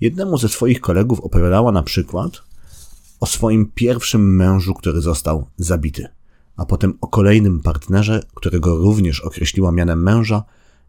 Jednemu 0.00 0.38
ze 0.38 0.48
swoich 0.48 0.80
kolegów 0.80 1.20
opowiadała 1.20 1.72
na 1.72 1.82
przykład 1.82 2.42
o 3.20 3.26
swoim 3.26 3.70
pierwszym 3.74 4.36
mężu, 4.36 4.74
który 4.74 5.00
został 5.00 5.46
zabity, 5.56 6.08
a 6.56 6.66
potem 6.66 6.98
o 7.00 7.08
kolejnym 7.08 7.60
partnerze, 7.60 8.22
którego 8.34 8.76
również 8.76 9.20
określiła 9.20 9.72
mianem 9.72 10.02
męża 10.02 10.44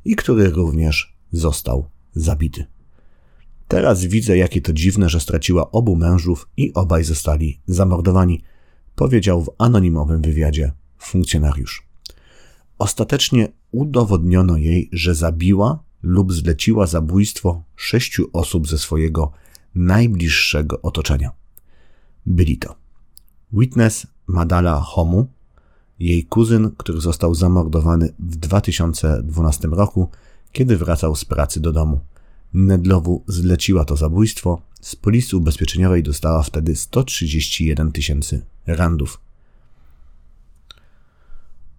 i 0.06 0.16
który 0.16 0.50
również 0.50 1.18
został 1.32 1.90
zabity. 2.16 2.66
Teraz 3.68 4.06
widzę, 4.06 4.38
jakie 4.38 4.62
to 4.62 4.74
dziwne, 4.74 5.10
że 5.10 5.20
straciła 5.20 5.72
obu 5.72 5.96
mężów 5.96 6.50
i 6.58 6.74
obaj 6.74 7.04
zostali 7.04 7.62
zamordowani, 7.68 8.44
powiedział 8.96 9.44
w 9.44 9.50
anonimowym 9.58 10.22
wywiadzie 10.22 10.72
funkcjonariusz. 10.98 11.88
Ostatecznie 12.78 13.48
udowodniono 13.72 14.58
jej, 14.58 14.90
że 14.92 15.16
zabiła 15.16 15.84
lub 16.04 16.34
zleciła 16.34 16.88
zabójstwo 16.88 17.64
sześciu 17.76 18.30
osób 18.34 18.68
ze 18.68 18.78
swojego 18.78 19.32
najbliższego 19.76 20.82
otoczenia. 20.82 21.32
Byli 22.26 22.58
to 22.58 22.76
Witness 23.54 24.08
Madala 24.28 24.80
Homu, 24.80 25.28
jej 26.00 26.24
kuzyn, 26.26 26.72
który 26.78 27.02
został 27.02 27.36
zamordowany 27.36 28.14
w 28.20 28.36
2012 28.36 29.68
roku, 29.68 30.10
kiedy 30.52 30.78
wracał 30.78 31.16
z 31.16 31.26
pracy 31.26 31.60
do 31.60 31.72
domu. 31.72 32.00
Nedlowu 32.54 33.24
zleciła 33.28 33.86
to 33.86 33.96
zabójstwo. 33.96 34.62
Z 34.82 34.96
polisy 34.96 35.38
ubezpieczeniowej 35.38 36.04
dostała 36.04 36.44
wtedy 36.44 36.76
131 36.76 37.92
tysięcy 37.92 38.46
randów. 38.68 39.22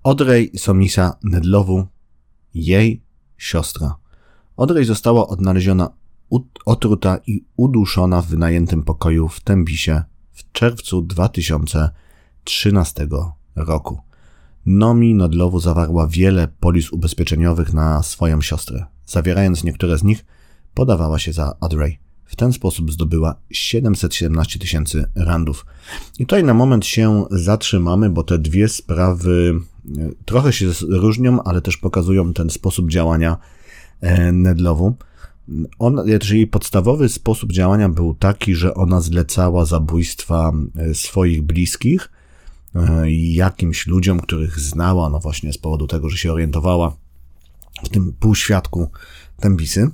Audrey 0.03 0.51
Somisa 0.57 1.17
Nedlowu, 1.23 1.87
jej 2.55 3.03
siostra. 3.39 3.97
Audrey 4.59 4.85
została 4.85 5.29
odnaleziona 5.29 5.91
otruta 6.65 7.19
i 7.27 7.45
uduszona 7.57 8.23
w 8.23 8.27
wynajętym 8.27 8.83
pokoju 8.83 9.29
w 9.29 9.41
Tembisie 9.41 10.03
w 10.33 10.53
czerwcu 10.53 11.03
2013 11.03 13.09
roku. 13.57 13.99
Nomi 14.67 15.15
Nodlowu 15.15 15.61
zawarła 15.61 16.07
wiele 16.07 16.49
polis 16.61 16.93
ubezpieczeniowych 16.93 17.75
na 17.75 18.03
swoją 18.03 18.43
siostrę. 18.43 18.87
Zawierając 19.07 19.65
niektóre 19.65 19.99
z 19.99 20.05
nich, 20.05 20.25
podawała 20.75 21.19
się 21.19 21.33
za 21.33 21.57
Audrey. 21.61 21.99
W 22.25 22.37
ten 22.37 22.53
sposób 22.53 22.93
zdobyła 22.93 23.35
717 23.51 24.59
tysięcy 24.59 25.05
randów. 25.15 25.67
I 26.19 26.27
tutaj 26.27 26.45
na 26.45 26.55
moment 26.55 26.87
się 26.87 27.25
zatrzymamy, 27.31 28.11
bo 28.11 28.23
te 28.23 28.39
dwie 28.39 28.69
sprawy 28.69 29.61
e, 29.99 30.11
trochę 30.25 30.53
się 30.53 30.67
różnią, 30.89 31.43
ale 31.43 31.61
też 31.61 31.77
pokazują 31.77 32.33
ten 32.33 32.51
sposób 32.51 32.91
działania 32.91 33.37
e, 34.01 34.33
Nedlowu. 34.33 34.97
On, 35.79 36.01
czyli 36.21 36.47
podstawowy 36.47 37.09
sposób 37.09 37.53
działania 37.53 37.89
był 37.89 38.15
taki, 38.15 38.55
że 38.55 38.75
ona 38.75 39.01
zlecała 39.01 39.65
zabójstwa 39.65 40.53
e, 40.77 40.95
swoich 40.95 41.43
bliskich 41.43 42.11
jakimś 43.15 43.87
ludziom, 43.87 44.21
których 44.21 44.61
znała, 44.61 45.11
no 45.11 45.19
właśnie 45.19 45.53
z 45.53 45.59
powodu 45.59 45.87
tego, 45.87 46.09
że 46.09 46.17
się 46.17 46.33
orientowała 46.33 46.97
w 47.85 47.89
tym 47.89 48.13
półświadku 48.13 48.91
Tembisy. 49.41 49.91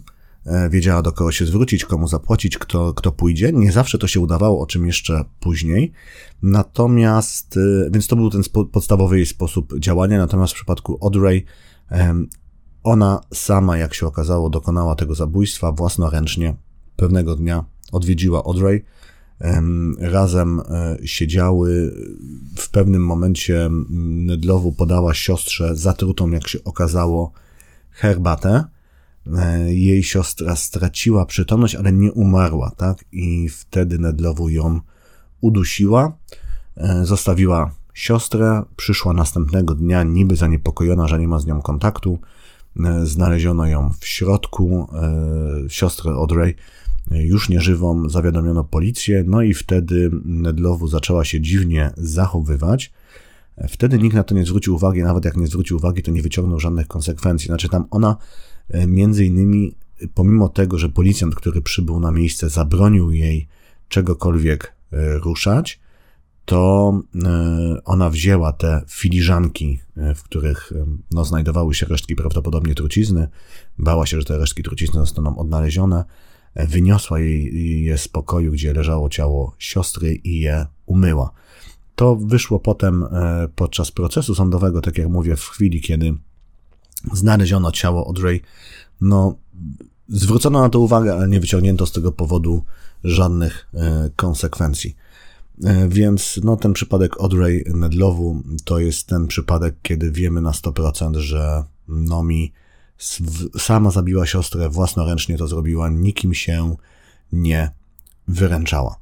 E, 0.46 0.70
wiedziała 0.70 1.02
do 1.02 1.12
kogo 1.12 1.32
się 1.32 1.46
zwrócić, 1.46 1.84
komu 1.84 2.08
zapłacić, 2.08 2.58
kto, 2.58 2.94
kto 2.94 3.12
pójdzie. 3.12 3.52
Nie 3.52 3.73
zawsze 3.73 3.99
to 3.99 4.08
się 4.08 4.20
udawało, 4.20 4.61
o 4.61 4.66
czym 4.66 4.87
jeszcze 4.87 5.25
później. 5.40 5.92
Natomiast, 6.42 7.56
e, 7.56 7.90
więc 7.90 8.06
to 8.06 8.16
był 8.16 8.30
ten 8.30 8.42
podstawowy 8.73 9.16
jej 9.16 9.26
sposób 9.26 9.78
działania. 9.78 10.18
Natomiast 10.18 10.52
w 10.52 10.56
przypadku 10.56 10.99
Audrey, 11.02 11.44
ona 12.85 13.21
sama, 13.33 13.79
jak 13.79 13.95
się 13.95 14.07
okazało, 14.07 14.50
dokonała 14.50 14.95
tego 14.95 15.14
zabójstwa 15.14 15.73
własnoręcznie. 15.73 16.55
Pewnego 16.97 17.37
dnia 17.37 17.64
odwiedziła 17.93 18.45
Audrey. 18.45 18.85
Razem 19.99 20.61
e, 20.61 20.97
siedziały. 21.05 21.95
W 22.57 22.71
pewnym 22.71 23.07
momencie 23.07 23.71
Nedlowu 24.00 24.73
podała 24.73 25.14
siostrze 25.14 25.76
zatrutą, 25.76 26.31
jak 26.31 26.49
się 26.49 26.64
okazało, 26.64 27.33
herbatę 27.91 28.64
E, 29.33 29.75
jej 29.75 30.03
siostra 30.03 30.57
straciła 30.57 31.26
przytomność, 31.26 31.75
ale 31.75 31.93
nie 31.93 32.12
umarła, 32.12 32.71
tak? 32.71 33.05
I 33.12 33.49
wtedy 33.49 33.99
Nedlowu 33.99 34.49
ją 34.49 34.81
udusiła, 35.41 36.17
e, 36.76 37.05
zostawiła 37.05 37.71
siostrę, 37.95 38.62
przyszła 38.76 39.12
następnego 39.12 39.75
dnia 39.75 40.03
niby 40.03 40.37
zaniepokojona, 40.37 41.09
że 41.09 41.19
nie 41.19 41.29
ma 41.29 41.38
z 41.38 41.47
nią 41.47 41.62
kontaktu, 41.62 42.19
znaleziono 43.02 43.66
ją 43.66 43.90
w 44.00 44.07
środku, 44.07 44.88
siostrę 45.69 46.12
Audrey 46.12 46.54
już 47.11 47.49
nieżywą, 47.49 48.09
zawiadomiono 48.09 48.64
policję, 48.64 49.25
no 49.26 49.43
i 49.43 49.54
wtedy 49.54 50.11
Nedlowu 50.25 50.88
zaczęła 50.88 51.25
się 51.25 51.40
dziwnie 51.40 51.90
zachowywać, 51.97 52.93
Wtedy 53.69 53.99
nikt 53.99 54.16
na 54.16 54.23
to 54.23 54.35
nie 54.35 54.47
zwrócił 54.47 54.75
uwagi, 54.75 55.02
nawet 55.02 55.25
jak 55.25 55.37
nie 55.37 55.47
zwrócił 55.47 55.76
uwagi, 55.76 56.02
to 56.02 56.11
nie 56.11 56.23
wyciągnął 56.23 56.61
żadnych 56.61 56.87
konsekwencji. 56.87 57.47
Znaczy 57.47 57.69
tam 57.69 57.85
ona 57.90 58.16
E, 58.69 58.87
między 58.87 59.25
innymi, 59.25 59.75
pomimo 60.14 60.49
tego, 60.49 60.78
że 60.78 60.88
policjant, 60.88 61.35
który 61.35 61.62
przybył 61.62 62.00
na 62.00 62.12
miejsce, 62.12 62.49
zabronił 62.49 63.12
jej 63.12 63.49
czegokolwiek 63.88 64.75
e, 64.93 65.19
ruszać, 65.19 65.81
to 66.44 66.92
e, 67.24 67.84
ona 67.84 68.10
wzięła 68.10 68.52
te 68.52 68.82
filiżanki, 68.88 69.80
w 70.14 70.22
których 70.22 70.72
no, 71.10 71.24
znajdowały 71.24 71.74
się 71.74 71.86
resztki 71.86 72.16
prawdopodobnie 72.16 72.74
trucizny, 72.74 73.28
bała 73.78 74.06
się, 74.06 74.20
że 74.20 74.24
te 74.24 74.38
resztki 74.38 74.62
trucizny 74.62 75.00
zostaną 75.00 75.38
odnalezione, 75.38 76.04
wyniosła 76.56 77.20
jej 77.20 77.84
je 77.84 77.98
z 77.98 78.08
pokoju, 78.08 78.52
gdzie 78.52 78.72
leżało 78.72 79.08
ciało 79.08 79.54
siostry 79.58 80.14
i 80.14 80.38
je 80.38 80.66
umyła. 80.86 81.30
To 81.96 82.16
wyszło 82.16 82.60
potem 82.60 83.04
podczas 83.56 83.90
procesu 83.90 84.34
sądowego, 84.34 84.80
tak 84.80 84.98
jak 84.98 85.08
mówię, 85.08 85.36
w 85.36 85.44
chwili, 85.44 85.80
kiedy 85.80 86.14
znaleziono 87.12 87.72
ciało 87.72 88.06
Audrey. 88.06 88.40
No, 89.00 89.36
zwrócono 90.08 90.60
na 90.60 90.68
to 90.68 90.80
uwagę, 90.80 91.14
ale 91.14 91.28
nie 91.28 91.40
wyciągnięto 91.40 91.86
z 91.86 91.92
tego 91.92 92.12
powodu 92.12 92.64
żadnych 93.04 93.68
e, 93.74 94.10
konsekwencji. 94.16 94.96
E, 95.64 95.88
więc 95.88 96.40
no, 96.44 96.56
ten 96.56 96.73
przypadek 96.73 97.20
Audrey 97.20 97.64
Nedlowu 97.75 98.42
to 98.64 98.78
jest 98.78 99.06
ten 99.06 99.26
przypadek, 99.26 99.75
kiedy 99.82 100.11
wiemy 100.11 100.40
na 100.40 100.50
100%, 100.50 101.16
że 101.16 101.64
Nomi 101.88 102.52
sama 103.58 103.90
zabiła 103.90 104.26
siostrę, 104.26 104.68
własnoręcznie 104.68 105.38
to 105.38 105.49
zrobiła, 105.49 105.88
nikim 105.88 106.34
się 106.34 106.76
nie 107.32 107.70
wyręczała. 108.28 108.96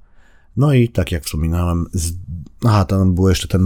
No 0.57 0.73
i 0.73 0.89
tak 0.89 1.13
jak 1.13 1.25
wspominałem, 1.25 1.87
z... 1.93 2.13
aha, 2.65 2.85
tam 2.85 3.15
był 3.15 3.29
jeszcze 3.29 3.49
ten 3.49 3.63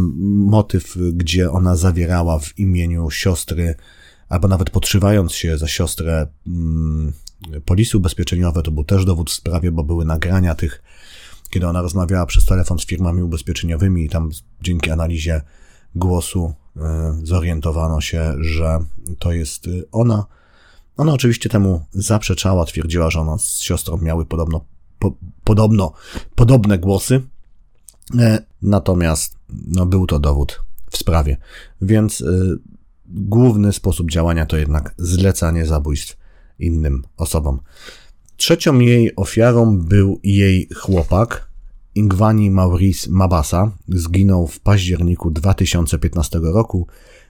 motyw, 0.47 0.97
gdzie 1.13 1.51
ona 1.51 1.77
zawierała 1.77 2.39
w 2.39 2.59
imieniu 2.59 3.11
siostry 3.11 3.75
albo 4.29 4.49
nawet 4.49 4.71
podszywając 4.71 5.33
się 5.33 5.59
za 5.59 5.69
siostrę 5.69 6.27
mm, 6.47 7.13
polisy 7.65 7.97
ubezpieczeniowe, 7.97 8.63
to 8.63 8.71
był 8.71 8.85
też 8.85 9.05
dowód 9.05 9.31
w 9.31 9.35
sprawie, 9.35 9.73
bo 9.73 9.85
były 9.85 10.05
nagrania 10.05 10.55
tych, 10.55 10.83
kiedy 11.51 11.67
ona 11.67 11.83
rozmawiała 11.83 12.27
przez 12.27 12.45
telefon 12.45 12.79
z 12.79 12.87
firmami 12.87 13.23
ubezpieczeniowymi 13.23 14.05
i 14.05 14.09
tam 14.09 14.31
dzięki 14.63 14.91
analizie 14.91 15.43
głosu 15.95 16.55
y, 16.77 16.81
zorientowano 17.23 18.01
się, 18.01 18.35
że 18.41 18.79
to 19.19 19.33
jest 19.33 19.67
y, 19.67 19.85
ona. 19.93 20.27
Ona 20.97 21.13
oczywiście 21.13 21.49
temu 21.49 21.85
zaprzeczała, 21.93 22.65
twierdziła, 22.65 23.11
że 23.11 23.21
ona 23.21 23.39
z 23.39 23.61
siostrą 23.61 23.99
miały 23.99 24.27
podobno, 24.27 24.65
po, 24.99 25.13
podobno 25.45 25.93
podobne 26.35 26.79
głosy, 26.79 27.23
e, 28.19 28.45
natomiast 28.63 29.39
no, 29.67 29.87
był 29.87 30.07
to 30.07 30.19
dowód 30.19 30.63
w 30.91 30.97
sprawie. 30.97 31.37
Więc 31.81 32.21
y, 32.21 32.59
główny 33.07 33.73
sposób 33.73 34.11
działania 34.11 34.47
to 34.47 34.57
jednak 34.57 34.95
zlecanie 34.99 35.67
zabójstw 35.67 36.17
innym 36.59 37.03
osobom. 37.17 37.61
Trzecią 38.37 38.79
jej 38.79 39.17
ofiarą 39.17 39.79
był 39.79 40.21
jej 40.23 40.69
chłopak, 40.75 41.49
Ingwani 41.95 42.51
Maurice 42.51 43.11
Mabasa. 43.11 43.71
Zginął 43.89 44.47
w 44.47 44.61
październiku 44.61 45.31
2015 45.31 46.39
roku. 46.43 46.87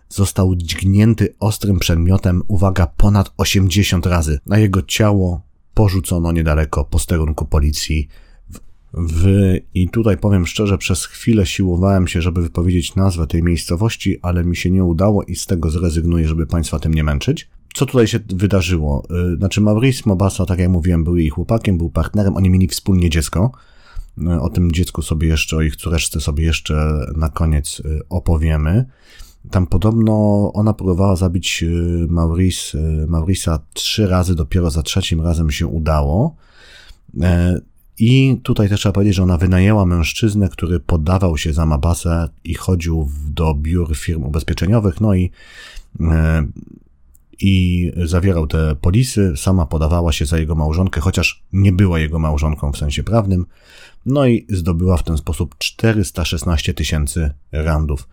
Został 0.09 0.57
dźgnięty 0.57 1.35
ostrym 1.41 1.79
przedmiotem, 1.79 2.43
uwaga, 2.49 2.87
ponad 2.87 3.33
80 3.37 4.07
razy. 4.07 4.41
Na 4.47 4.59
jego 4.59 4.83
ciało 4.83 5.41
porzucono 5.75 6.33
niedaleko 6.33 6.85
posterunku 6.85 7.45
policji 7.45 8.09
w, 8.93 9.27
I 9.75 9.89
tutaj 9.89 10.19
powiem 10.19 10.47
szczerze, 10.47 10.79
przez 10.79 11.05
chwilę 11.05 11.47
siłowałem 11.47 12.09
się, 12.09 12.23
żeby 12.23 12.43
wypowiedzieć 12.43 12.95
nazwę 12.95 13.27
tej 13.27 13.43
miejscowości, 13.43 14.19
ale 14.23 14.45
mi 14.45 14.57
się 14.57 14.71
nie 14.71 14.85
udało 14.85 15.23
i 15.25 15.37
z 15.37 15.47
tego 15.47 15.71
zrezygnuję, 15.71 16.29
żeby 16.29 16.47
Państwa 16.47 16.79
tym 16.79 16.95
nie 16.95 17.05
męczyć. 17.05 17.49
Co 17.77 17.87
tutaj 17.87 18.07
się 18.07 18.19
wydarzyło? 18.29 19.07
Y, 19.35 19.37
znaczy, 19.37 19.61
Maurice 19.61 20.03
Mobasa, 20.07 20.47
tak 20.47 20.59
jak 20.59 20.69
mówiłem, 20.69 21.05
był 21.05 21.17
jej 21.17 21.29
chłopakiem, 21.29 21.79
był 21.79 21.91
partnerem, 21.91 22.37
oni 22.37 22.51
mieli 22.51 22.69
wspólnie 22.69 23.11
dziecko. 23.11 23.53
Y, 24.19 24.41
o 24.41 24.49
tym 24.49 24.73
dziecku 24.73 25.03
sobie 25.03 25.29
jeszcze, 25.29 25.57
o 25.57 25.63
ich 25.63 25.77
córeczce 25.77 26.21
sobie 26.21 26.45
jeszcze 26.45 27.07
na 27.17 27.29
koniec 27.29 27.83
opowiemy. 28.09 28.85
Tam 29.51 29.67
podobno 29.67 30.13
ona 30.55 30.73
próbowała 30.73 31.17
zabić 31.17 31.65
Maurice, 32.09 32.79
Maurisa 33.09 33.59
trzy 33.73 34.07
razy, 34.07 34.35
dopiero 34.35 34.71
za 34.71 34.83
trzecim 34.83 35.21
razem 35.21 35.51
się 35.51 35.67
udało. 35.67 36.37
I 37.99 38.41
tutaj 38.43 38.69
też 38.69 38.81
trzeba 38.81 38.93
powiedzieć, 38.93 39.15
że 39.15 39.23
ona 39.23 39.39
wynajęła 39.39 39.87
mężczyznę, 39.87 40.49
który 40.49 40.81
poddawał 40.81 41.39
się 41.39 41.53
za 41.53 41.67
Mabasę 41.67 42.29
i 42.45 42.55
chodził 42.55 43.09
do 43.29 43.55
biur 43.55 43.97
firm 43.97 44.23
ubezpieczeniowych, 44.23 45.01
no 45.01 45.15
i, 45.15 45.31
e, 46.01 46.47
i 47.41 47.93
zawierał 48.05 48.47
te 48.47 48.77
polisy. 48.77 49.33
Sama 49.37 49.67
podawała 49.67 50.13
się 50.13 50.27
za 50.27 50.39
jego 50.39 50.55
małżonkę, 50.55 51.01
chociaż 51.01 51.45
nie 51.53 51.73
była 51.73 51.99
jego 51.99 52.19
małżonką 52.19 52.73
w 52.73 52.79
sensie 52.79 53.03
prawnym. 53.03 53.47
No 54.07 54.27
i 54.27 54.47
zdobyła 54.49 54.97
w 54.97 55.03
ten 55.03 55.17
sposób 55.17 55.55
416 55.59 56.75
tysięcy 56.75 57.31
randów. 57.53 58.09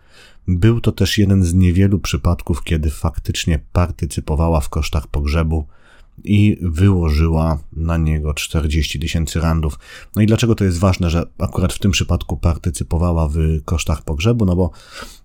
Był 0.48 0.80
to 0.80 0.92
też 0.92 1.18
jeden 1.18 1.44
z 1.44 1.54
niewielu 1.54 1.98
przypadków, 1.98 2.64
kiedy 2.64 2.90
faktycznie 2.90 3.60
partycypowała 3.72 4.60
w 4.60 4.68
kosztach 4.68 5.06
pogrzebu 5.06 5.66
i 6.24 6.58
wyłożyła 6.62 7.58
na 7.72 7.96
niego 7.96 8.34
40 8.34 9.00
tysięcy 9.00 9.40
randów. 9.40 9.78
No 10.16 10.22
i 10.22 10.26
dlaczego 10.26 10.54
to 10.54 10.64
jest 10.64 10.78
ważne, 10.78 11.10
że 11.10 11.26
akurat 11.38 11.72
w 11.72 11.78
tym 11.78 11.90
przypadku 11.90 12.36
partycypowała 12.36 13.28
w 13.28 13.36
kosztach 13.64 14.02
pogrzebu? 14.02 14.44
No 14.44 14.56
bo 14.56 14.70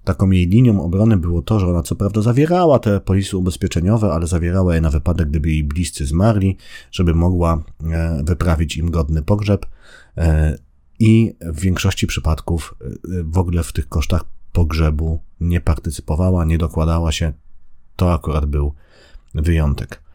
taką 0.03 0.31
jej 0.31 0.47
linią 0.47 0.83
obrony 0.83 1.17
było 1.17 1.41
to, 1.41 1.59
że 1.59 1.67
ona 1.67 1.83
co 1.83 1.95
prawda 1.95 2.21
zawierała 2.21 2.79
te 2.79 2.99
polisy 2.99 3.37
ubezpieczeniowe, 3.37 4.11
ale 4.11 4.27
zawierała 4.27 4.75
je 4.75 4.81
na 4.81 4.89
wypadek, 4.89 5.29
gdyby 5.29 5.49
jej 5.49 5.63
bliscy 5.63 6.05
zmarli, 6.05 6.57
żeby 6.91 7.15
mogła 7.15 7.63
e, 7.91 8.23
wyprawić 8.23 8.77
im 8.77 8.91
godny 8.91 9.21
pogrzeb. 9.21 9.65
E, 10.17 10.57
I 10.99 11.35
w 11.41 11.59
większości 11.59 12.07
przypadków 12.07 12.75
e, 12.81 12.87
w 13.23 13.37
ogóle 13.37 13.63
w 13.63 13.73
tych 13.73 13.89
kosztach 13.89 14.25
pogrzebu 14.53 15.19
nie 15.39 15.61
partycypowała, 15.61 16.45
nie 16.45 16.57
dokładała 16.57 17.11
się. 17.11 17.33
To 17.95 18.13
akurat 18.13 18.45
był 18.45 18.73
wyjątek. 19.35 20.08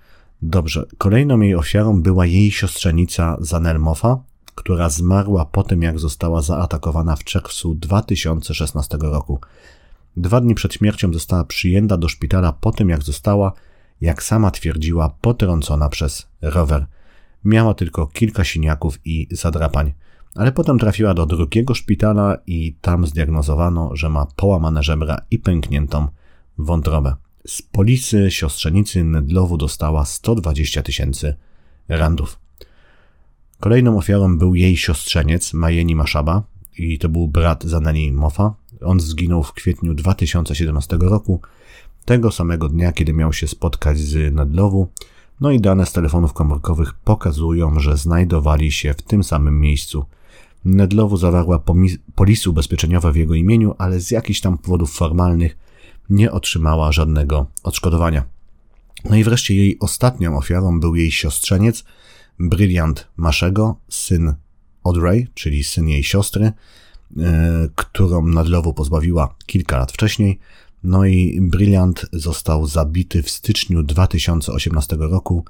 Dobrze, 0.46 0.86
kolejną 0.98 1.40
jej 1.40 1.54
ofiarą 1.54 2.02
była 2.02 2.26
jej 2.26 2.50
siostrzenica 2.50 3.36
Zanelmofa, 3.40 4.18
która 4.54 4.88
zmarła 4.88 5.44
po 5.44 5.62
tym, 5.62 5.82
jak 5.82 5.98
została 5.98 6.42
zaatakowana 6.42 7.16
w 7.16 7.24
czerwcu 7.24 7.74
2016 7.74 8.98
roku. 9.00 9.38
Dwa 10.16 10.40
dni 10.40 10.54
przed 10.54 10.74
śmiercią 10.74 11.12
została 11.12 11.44
przyjęta 11.44 11.96
do 11.96 12.08
szpitala 12.08 12.52
po 12.52 12.72
tym, 12.72 12.88
jak 12.88 13.02
została, 13.02 13.52
jak 14.00 14.22
sama 14.22 14.50
twierdziła, 14.50 15.14
potrącona 15.20 15.88
przez 15.88 16.26
rower. 16.42 16.86
Miała 17.44 17.74
tylko 17.74 18.06
kilka 18.06 18.44
siniaków 18.44 18.98
i 19.04 19.28
zadrapań, 19.30 19.92
ale 20.34 20.52
potem 20.52 20.78
trafiła 20.78 21.14
do 21.14 21.26
drugiego 21.26 21.74
szpitala 21.74 22.36
i 22.46 22.76
tam 22.80 23.06
zdiagnozowano, 23.06 23.90
że 23.96 24.08
ma 24.08 24.26
połamane 24.36 24.82
żebra 24.82 25.18
i 25.30 25.38
pękniętą 25.38 26.08
wątrobę. 26.58 27.24
Z 27.46 27.62
polisy 27.62 28.30
siostrzenicy 28.30 29.04
Nedlowu 29.04 29.56
dostała 29.56 30.04
120 30.04 30.82
tysięcy 30.82 31.34
randów. 31.88 32.38
Kolejną 33.60 33.98
ofiarą 33.98 34.38
był 34.38 34.54
jej 34.54 34.76
siostrzeniec 34.76 35.54
Majeni 35.54 35.96
Maszaba 35.96 36.42
i 36.78 36.98
to 36.98 37.08
był 37.08 37.28
brat 37.28 37.64
Zaneli 37.64 38.12
Mofa. 38.12 38.54
On 38.80 39.00
zginął 39.00 39.42
w 39.42 39.52
kwietniu 39.52 39.94
2017 39.94 40.96
roku, 41.00 41.40
tego 42.04 42.32
samego 42.32 42.68
dnia, 42.68 42.92
kiedy 42.92 43.12
miał 43.12 43.32
się 43.32 43.48
spotkać 43.48 43.98
z 43.98 44.34
Nedlowu. 44.34 44.88
No 45.40 45.50
i 45.50 45.60
dane 45.60 45.86
z 45.86 45.92
telefonów 45.92 46.32
komórkowych 46.32 46.94
pokazują, 46.94 47.80
że 47.80 47.96
znajdowali 47.96 48.72
się 48.72 48.94
w 48.94 49.02
tym 49.02 49.24
samym 49.24 49.61
miejscu. 49.61 50.04
Nedlowu 50.64 51.16
zawarła 51.16 51.62
polisy 52.14 52.50
ubezpieczeniowe 52.50 53.12
w 53.12 53.16
jego 53.16 53.35
imieniu, 53.35 53.74
ale 53.78 54.00
z 54.00 54.11
jakichś 54.11 54.40
tam 54.40 54.59
powodów 54.59 54.92
formalnych 54.92 55.63
nie 56.11 56.33
otrzymała 56.33 56.93
żadnego 56.93 57.47
odszkodowania. 57.62 58.25
No 59.05 59.17
i 59.17 59.25
wreszcie 59.25 59.55
jej 59.55 59.79
ostatnią 59.79 60.38
ofiarą 60.38 60.81
był 60.81 60.97
jej 60.97 61.11
siostrzeniec, 61.11 61.85
Brilliant 62.38 63.09
Maszego, 63.17 63.77
syn 63.88 64.35
Audrey, 64.85 65.29
czyli 65.35 65.64
syn 65.64 65.88
jej 65.88 66.05
siostry, 66.05 66.53
yy, 67.17 67.25
którą 67.75 68.27
Nadlowu 68.27 68.75
pozbawiła 68.75 69.35
kilka 69.47 69.79
lat 69.79 69.93
wcześniej. 69.93 70.38
No 70.85 71.05
i 71.05 71.38
Brilliant 71.40 72.07
został 72.12 72.67
zabity 72.67 73.23
w 73.23 73.31
styczniu 73.31 73.83
2018 73.83 74.97
roku 74.97 75.45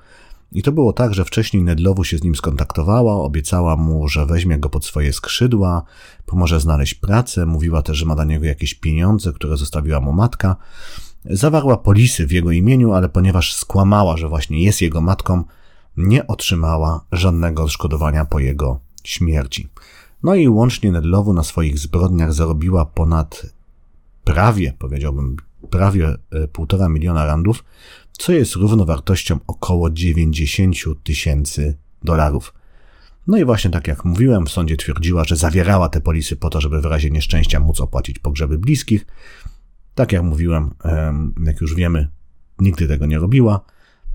i 0.55 0.63
to 0.63 0.73
było 0.73 0.93
tak, 0.93 1.15
że 1.15 1.25
wcześniej 1.25 1.63
Nedlowu 1.63 2.05
się 2.05 2.19
z 2.19 2.23
nim 2.23 2.35
skontaktowała, 2.35 3.15
obiecała 3.15 3.77
mu, 3.77 4.09
że 4.09 4.27
weźmie 4.27 4.59
go 4.59 4.71
pod 4.71 4.85
swoje 4.85 5.13
skrzydła, 5.13 5.83
pomoże 6.27 6.61
znaleźć 6.61 6.95
pracę, 6.95 7.47
mówiła 7.47 7.83
też, 7.83 7.99
że 7.99 8.07
ma 8.07 8.15
dla 8.15 8.25
niego 8.25 8.47
jakieś 8.47 8.75
pieniądze, 8.75 9.33
które 9.33 9.57
zostawiła 9.57 10.01
mu 10.01 10.13
matka. 10.13 10.57
Zawarła 11.25 11.77
polisy 11.77 12.27
w 12.27 12.33
jego 12.33 12.51
imieniu, 12.51 12.93
ale 12.93 13.09
ponieważ 13.09 13.55
skłamała, 13.55 14.17
że 14.17 14.29
właśnie 14.29 14.63
jest 14.63 14.83
jego 14.83 15.01
matką, 15.01 15.45
nie 15.97 16.27
otrzymała 16.27 17.05
żadnego 17.13 17.63
odszkodowania 17.63 18.25
po 18.25 18.39
jego 18.39 18.81
śmierci. 19.05 19.69
No 20.23 20.35
i 20.35 20.49
łącznie 20.49 20.93
Nedlowu 20.93 21.33
na 21.33 21.43
swoich 21.43 21.79
zbrodniach 21.79 22.33
zarobiła 22.33 22.85
ponad 22.85 23.47
prawie, 24.25 24.73
powiedziałbym, 24.79 25.37
prawie 25.71 26.15
e, 26.31 26.49
półtora 26.49 26.89
miliona 26.89 27.27
randów, 27.27 27.65
co 28.19 28.33
jest 28.33 28.55
równowartością 28.55 29.39
około 29.47 29.91
90 29.91 30.77
tysięcy 31.03 31.79
dolarów. 32.03 32.55
No 33.27 33.39
i 33.39 33.45
właśnie 33.45 33.71
tak 33.71 33.89
jak 33.89 34.05
mówiłem, 34.05 34.47
w 34.47 34.51
sądzie 34.51 34.77
twierdziła, 34.77 35.25
że 35.25 35.37
zawierała 35.37 35.89
te 35.89 36.01
polisy 36.01 36.37
po 36.37 36.51
to, 36.51 36.61
żeby 36.61 36.81
w 36.81 36.85
razie 36.85 37.11
nieszczęścia 37.11 37.61
móc 37.61 37.81
opłacić 37.81 38.19
pogrzeby 38.19 38.59
bliskich. 38.59 39.07
Tak 39.95 40.13
jak 40.13 40.23
mówiłem, 40.23 40.75
jak 41.45 41.61
już 41.61 41.75
wiemy, 41.75 42.09
nigdy 42.59 42.89
tego 42.89 43.07
nie 43.07 43.19
robiła. 43.19 43.61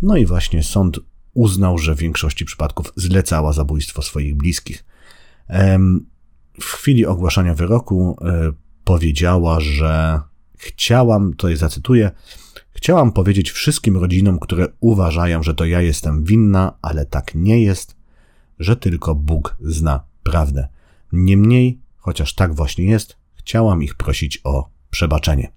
No 0.01 0.17
i 0.17 0.25
właśnie 0.25 0.63
sąd 0.63 0.99
uznał, 1.33 1.77
że 1.77 1.95
w 1.95 1.99
większości 1.99 2.45
przypadków 2.45 2.93
zlecała 2.95 3.53
zabójstwo 3.53 4.01
swoich 4.01 4.35
bliskich. 4.35 4.85
W 6.61 6.65
chwili 6.65 7.05
ogłaszania 7.05 7.53
wyroku 7.53 8.17
e, 8.21 8.51
powiedziała, 8.83 9.59
że 9.59 10.21
chciałam, 10.57 11.31
tutaj 11.31 11.57
zacytuję, 11.57 12.11
Chciałam 12.79 13.11
powiedzieć 13.11 13.51
wszystkim 13.51 13.97
rodzinom, 13.97 14.39
które 14.39 14.67
uważają, 14.79 15.43
że 15.43 15.53
to 15.53 15.65
ja 15.65 15.81
jestem 15.81 16.23
winna, 16.23 16.73
ale 16.81 17.05
tak 17.05 17.35
nie 17.35 17.63
jest, 17.63 17.95
że 18.59 18.75
tylko 18.75 19.15
Bóg 19.15 19.57
zna 19.61 20.03
prawdę. 20.23 20.67
Niemniej, 21.11 21.79
chociaż 21.97 22.35
tak 22.35 22.55
właśnie 22.55 22.85
jest, 22.85 23.17
chciałam 23.35 23.83
ich 23.83 23.95
prosić 23.95 24.41
o 24.43 24.69
przebaczenie. 24.89 25.51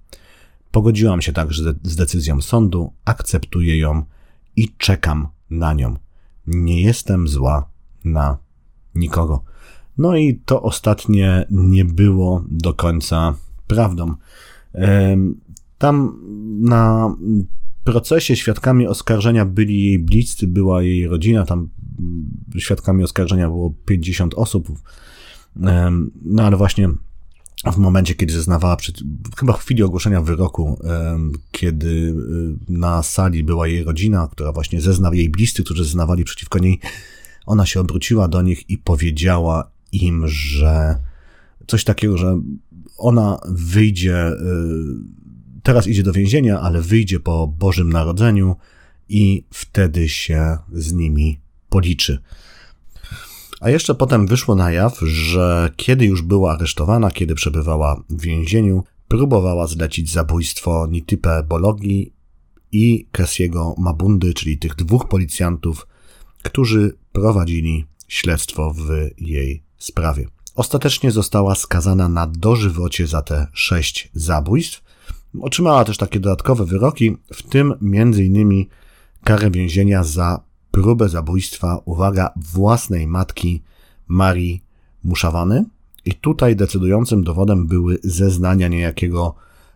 Pogodziłam 0.71 1.23
się 1.23 1.33
także 1.33 1.75
z 1.83 1.97
decyzją 1.97 2.41
sądu, 2.41 2.93
akceptuję 3.05 3.79
ją 3.79 4.03
i 4.57 4.69
czekam 4.79 5.29
na 5.51 5.73
nią. 5.73 5.97
Nie 6.47 6.83
jestem 6.83 7.29
zła 7.29 7.69
na 8.05 8.39
nikogo. 8.95 9.45
No 9.99 10.17
i 10.17 10.41
to 10.45 10.63
ostatnie 10.63 11.47
nie 11.51 11.85
było 11.85 12.45
do 12.49 12.75
końca 12.75 13.35
prawdą. 13.67 14.15
Tam 15.83 16.19
na 16.61 17.17
procesie 17.85 18.37
świadkami 18.37 18.87
oskarżenia 18.87 19.45
byli 19.45 19.85
jej 19.85 19.99
bliscy, 19.99 20.47
była 20.47 20.83
jej 20.83 21.09
rodzina, 21.09 21.45
tam 21.47 21.69
świadkami 22.59 23.05
oskarżenia 23.05 23.49
było 23.49 23.75
50 23.87 24.35
osób. 24.35 24.69
No 26.25 26.43
ale 26.43 26.57
właśnie 26.57 26.89
w 27.73 27.77
momencie, 27.77 28.15
kiedy 28.15 28.33
zeznawała, 28.33 28.77
przed, 28.77 28.97
chyba 29.37 29.53
w 29.53 29.61
chwili 29.61 29.83
ogłoszenia 29.83 30.23
wyroku, 30.23 30.79
kiedy 31.53 31.89
y, 31.89 32.15
na 32.69 33.03
sali 33.03 33.45
była 33.45 33.69
jej 33.69 33.85
rodzina, 33.85 34.29
która 34.33 34.53
właśnie 34.53 34.81
zeznała 34.81 35.15
jej 35.15 35.31
bliscy, 35.31 35.65
którzy 35.65 35.85
zeznawali 35.85 36.25
przeciwko 36.25 36.59
niej, 36.59 36.81
ona 37.47 37.67
się 37.67 37.81
obróciła 37.81 38.29
do 38.29 38.43
nich 38.43 38.71
i 38.71 38.79
powiedziała 38.79 39.71
im, 39.93 40.29
że 40.29 40.99
coś 41.67 41.85
takiego, 41.85 42.17
że 42.19 42.41
ona 42.99 43.41
wyjdzie 43.49 44.29
y, 44.29 45.22
teraz 45.63 45.87
idzie 45.87 46.03
do 46.03 46.13
więzienia, 46.13 46.61
ale 46.61 46.81
wyjdzie 46.81 47.21
po 47.21 47.47
Bożym 47.47 47.93
Narodzeniu 47.93 48.57
i 49.09 49.45
wtedy 49.51 50.09
się 50.09 50.59
z 50.73 50.93
nimi 50.93 51.41
policzy. 51.69 52.19
A 53.61 53.71
jeszcze 53.71 53.95
potem 53.95 54.27
wyszło 54.27 54.55
na 54.55 54.73
jaw, 54.73 54.99
że 55.03 55.71
kiedy 55.77 56.07
już 56.07 56.23
była 56.23 56.53
aresztowana, 56.55 57.11
kiedy 57.11 57.35
przebywała 57.35 58.03
w 58.11 58.21
więzieniu, 58.21 58.85
próbowała 59.09 59.67
zlecić 59.67 60.13
zabójstwo 60.13 60.87
Nitype 60.91 61.43
Bologi 61.43 62.13
i 62.73 63.07
Kessiego 63.13 63.75
Mabundy, 63.79 64.35
czyli 64.35 64.59
tych 64.59 64.75
dwóch 64.75 65.09
policjantów, 65.09 65.87
którzy 66.43 66.99
prowadzili 67.13 67.87
śledztwo 68.09 68.75
w 68.75 68.89
jej 69.19 69.63
sprawie. 69.79 70.27
Ostatecznie 70.55 71.11
została 71.11 71.55
skazana 71.55 72.09
na 72.09 72.27
dożywocie 72.27 73.07
za 73.07 73.23
te 73.23 73.47
sześć 73.53 74.11
zabójstw, 74.15 74.82
Otrzymała 75.41 75.85
też 75.85 75.97
takie 75.97 76.21
dodatkowe 76.21 76.65
wyroki, 76.65 77.17
w 77.33 77.43
tym 77.43 77.75
innymi 78.19 78.69
karę 79.25 79.51
więzienia 79.51 80.05
za 80.05 80.41
próbę 80.71 81.09
zabójstwa, 81.09 81.83
uwaga, 81.85 82.33
własnej 82.37 83.07
matki 83.07 83.63
Marii 84.09 84.65
Muszawany. 85.05 85.65
I 86.05 86.15
tutaj 86.15 86.57
decydującym 86.57 87.25
dowodem 87.25 87.67
były 87.67 87.99
zeznania 88.05 88.69
niejakiego 88.69 89.35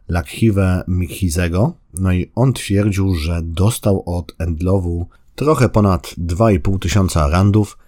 Lakhiwe 0.09 0.85
Mikhizego. 0.89 1.73
No 1.95 2.13
i 2.13 2.31
on 2.35 2.53
twierdził, 2.53 3.15
że 3.15 3.43
dostał 3.43 4.03
od 4.07 4.35
Endlowu 4.39 5.07
trochę 5.35 5.69
ponad 5.69 6.15
2,5 6.19 6.79
tysiąca 6.79 7.29
randów, 7.29 7.79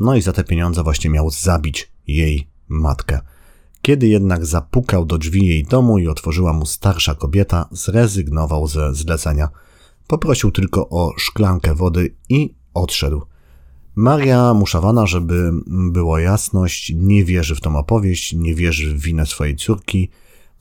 no 0.00 0.16
i 0.16 0.22
za 0.22 0.32
te 0.32 0.44
pieniądze 0.44 0.82
właśnie 0.82 1.10
miał 1.10 1.30
zabić 1.30 1.92
jej 2.06 2.46
matkę. 2.68 3.20
Kiedy 3.86 4.08
jednak 4.08 4.46
zapukał 4.46 5.04
do 5.04 5.18
drzwi 5.18 5.46
jej 5.46 5.64
domu 5.64 5.98
i 5.98 6.08
otworzyła 6.08 6.52
mu 6.52 6.66
starsza 6.66 7.14
kobieta, 7.14 7.68
zrezygnował 7.70 8.66
ze 8.66 8.94
zlecenia. 8.94 9.48
Poprosił 10.06 10.50
tylko 10.50 10.88
o 10.88 11.12
szklankę 11.16 11.74
wody 11.74 12.14
i 12.28 12.54
odszedł. 12.74 13.22
Maria 13.94 14.54
Muszawana, 14.54 15.06
żeby 15.06 15.50
było 15.66 16.18
jasność, 16.18 16.92
nie 16.96 17.24
wierzy 17.24 17.54
w 17.54 17.60
tą 17.60 17.76
opowieść, 17.76 18.32
nie 18.32 18.54
wierzy 18.54 18.94
w 18.94 19.00
winę 19.00 19.26
swojej 19.26 19.56
córki, 19.56 20.08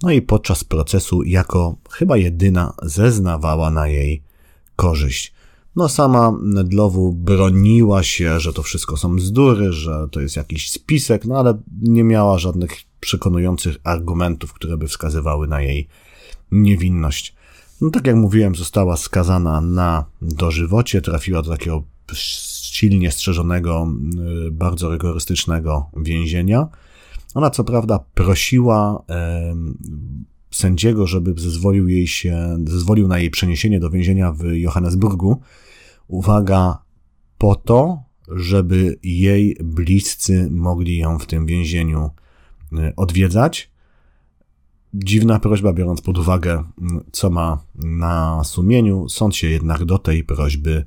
no 0.04 0.12
i 0.12 0.22
podczas 0.22 0.64
procesu 0.64 1.24
jako 1.24 1.78
chyba 1.92 2.18
jedyna 2.18 2.74
zeznawała 2.84 3.72
na 3.72 3.88
jej 3.88 4.24
korzyść. 4.76 5.34
No 5.76 5.90
sama 5.90 6.38
Nedlowu 6.44 7.14
broniła 7.14 8.04
się, 8.04 8.40
że 8.40 8.54
to 8.54 8.64
wszystko 8.64 8.98
są 8.98 9.16
bzdury, 9.16 9.74
że 9.74 10.08
to 10.12 10.22
jest 10.22 10.36
jakiś 10.36 10.72
spisek, 10.72 11.26
no 11.26 11.40
ale 11.40 11.62
nie 11.82 12.04
miała 12.04 12.40
żadnych 12.40 12.95
przekonujących 13.00 13.78
argumentów, 13.84 14.54
które 14.54 14.78
by 14.78 14.88
wskazywały 14.88 15.48
na 15.48 15.62
jej 15.62 15.88
niewinność. 16.52 17.36
No 17.82 17.90
tak 17.90 18.08
jak 18.08 18.16
mówiłem, 18.16 18.56
została 18.56 18.98
skazana 18.98 19.62
na 19.62 20.06
dożywocie, 20.22 21.02
trafiła 21.02 21.42
do 21.42 21.50
takiego 21.50 21.84
silnie 22.14 23.12
strzeżonego, 23.12 23.88
y, 24.48 24.52
bardzo 24.52 24.90
rygorystycznego 24.90 25.90
więzienia. 25.98 26.68
Ona 27.34 27.50
co 27.50 27.64
prawda 27.64 28.00
prosiła 28.14 29.04
e, 29.10 29.56
sędziego, 30.52 31.08
żeby 31.08 31.34
zezwolił 31.38 31.88
jej 31.88 32.08
się, 32.08 32.58
zezwolił 32.68 33.08
na 33.08 33.20
jej 33.20 33.30
przeniesienie 33.30 33.80
do 33.80 33.90
więzienia 33.90 34.32
w 34.32 34.44
Johannesburgu. 34.44 35.42
Uwaga, 36.08 36.78
po 37.38 37.56
to, 37.56 38.00
żeby 38.28 39.00
jej 39.04 39.58
bliscy 39.64 40.48
mogli 40.52 40.98
ją 40.98 41.20
w 41.20 41.26
tym 41.26 41.46
więzieniu 41.46 42.10
odwiedzać. 42.96 43.72
Dziwna 44.94 45.40
prośba, 45.40 45.74
biorąc 45.74 46.02
pod 46.02 46.18
uwagę, 46.18 46.64
co 47.12 47.30
ma 47.30 47.64
na 47.76 48.44
sumieniu. 48.44 49.10
Sąd 49.10 49.36
się 49.36 49.50
jednak 49.50 49.86
do 49.86 49.98
tej 49.98 50.24
prośby 50.24 50.86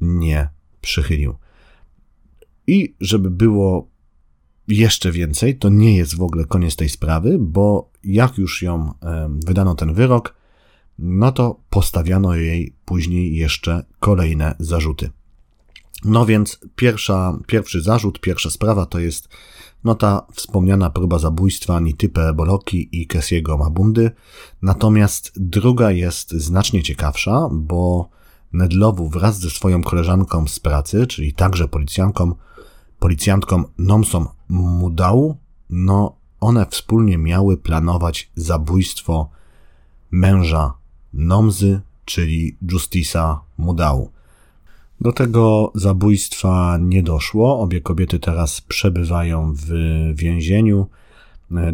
nie 0.00 0.48
przychylił. 0.80 1.34
I 2.66 2.94
żeby 3.00 3.30
było 3.30 3.88
jeszcze 4.68 5.12
więcej, 5.12 5.58
to 5.58 5.68
nie 5.68 5.96
jest 5.96 6.16
w 6.16 6.22
ogóle 6.22 6.44
koniec 6.44 6.76
tej 6.76 6.88
sprawy, 6.88 7.38
bo 7.40 7.90
jak 8.04 8.38
już 8.38 8.62
ją 8.62 8.92
wydano 9.46 9.74
ten 9.74 9.94
wyrok, 9.94 10.34
no 10.98 11.32
to 11.32 11.60
postawiano 11.70 12.34
jej 12.34 12.74
później 12.84 13.36
jeszcze 13.36 13.84
kolejne 14.00 14.54
zarzuty. 14.58 15.10
No 16.04 16.26
więc 16.26 16.60
pierwsza, 16.76 17.38
pierwszy 17.46 17.80
zarzut, 17.80 18.20
pierwsza 18.20 18.50
sprawa 18.50 18.86
to 18.86 18.98
jest 18.98 19.28
no 19.84 19.94
ta 19.94 20.26
wspomniana 20.32 20.90
próba 20.90 21.18
zabójstwa 21.18 21.80
Nitype 21.80 22.34
Boloki 22.34 22.88
i 22.92 23.06
Kesiego 23.06 23.58
Mabundy. 23.58 24.10
Natomiast 24.62 25.32
druga 25.36 25.90
jest 25.90 26.30
znacznie 26.30 26.82
ciekawsza, 26.82 27.48
bo 27.52 28.08
Nedlowu 28.52 29.08
wraz 29.08 29.38
ze 29.38 29.50
swoją 29.50 29.82
koleżanką 29.82 30.48
z 30.48 30.60
pracy, 30.60 31.06
czyli 31.06 31.32
także 31.32 31.68
policjanką, 31.68 32.34
policjantką 32.98 33.64
Nomsą 33.78 34.26
Mudał, 34.48 35.36
no 35.70 36.16
one 36.40 36.66
wspólnie 36.66 37.18
miały 37.18 37.56
planować 37.56 38.30
zabójstwo 38.34 39.30
męża 40.10 40.74
Nomzy, 41.12 41.80
czyli 42.04 42.56
Justisa 42.72 43.40
Mudału. 43.58 44.10
Do 45.00 45.12
tego 45.12 45.72
zabójstwa 45.74 46.78
nie 46.80 47.02
doszło. 47.02 47.60
Obie 47.60 47.80
kobiety 47.80 48.18
teraz 48.18 48.60
przebywają 48.60 49.54
w 49.54 49.68
więzieniu. 50.14 50.86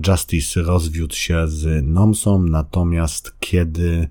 Justice 0.08 0.62
rozwiódł 0.62 1.14
się 1.14 1.48
z 1.48 1.86
Nomsą, 1.86 2.42
natomiast 2.42 3.34
kiedy 3.40 4.08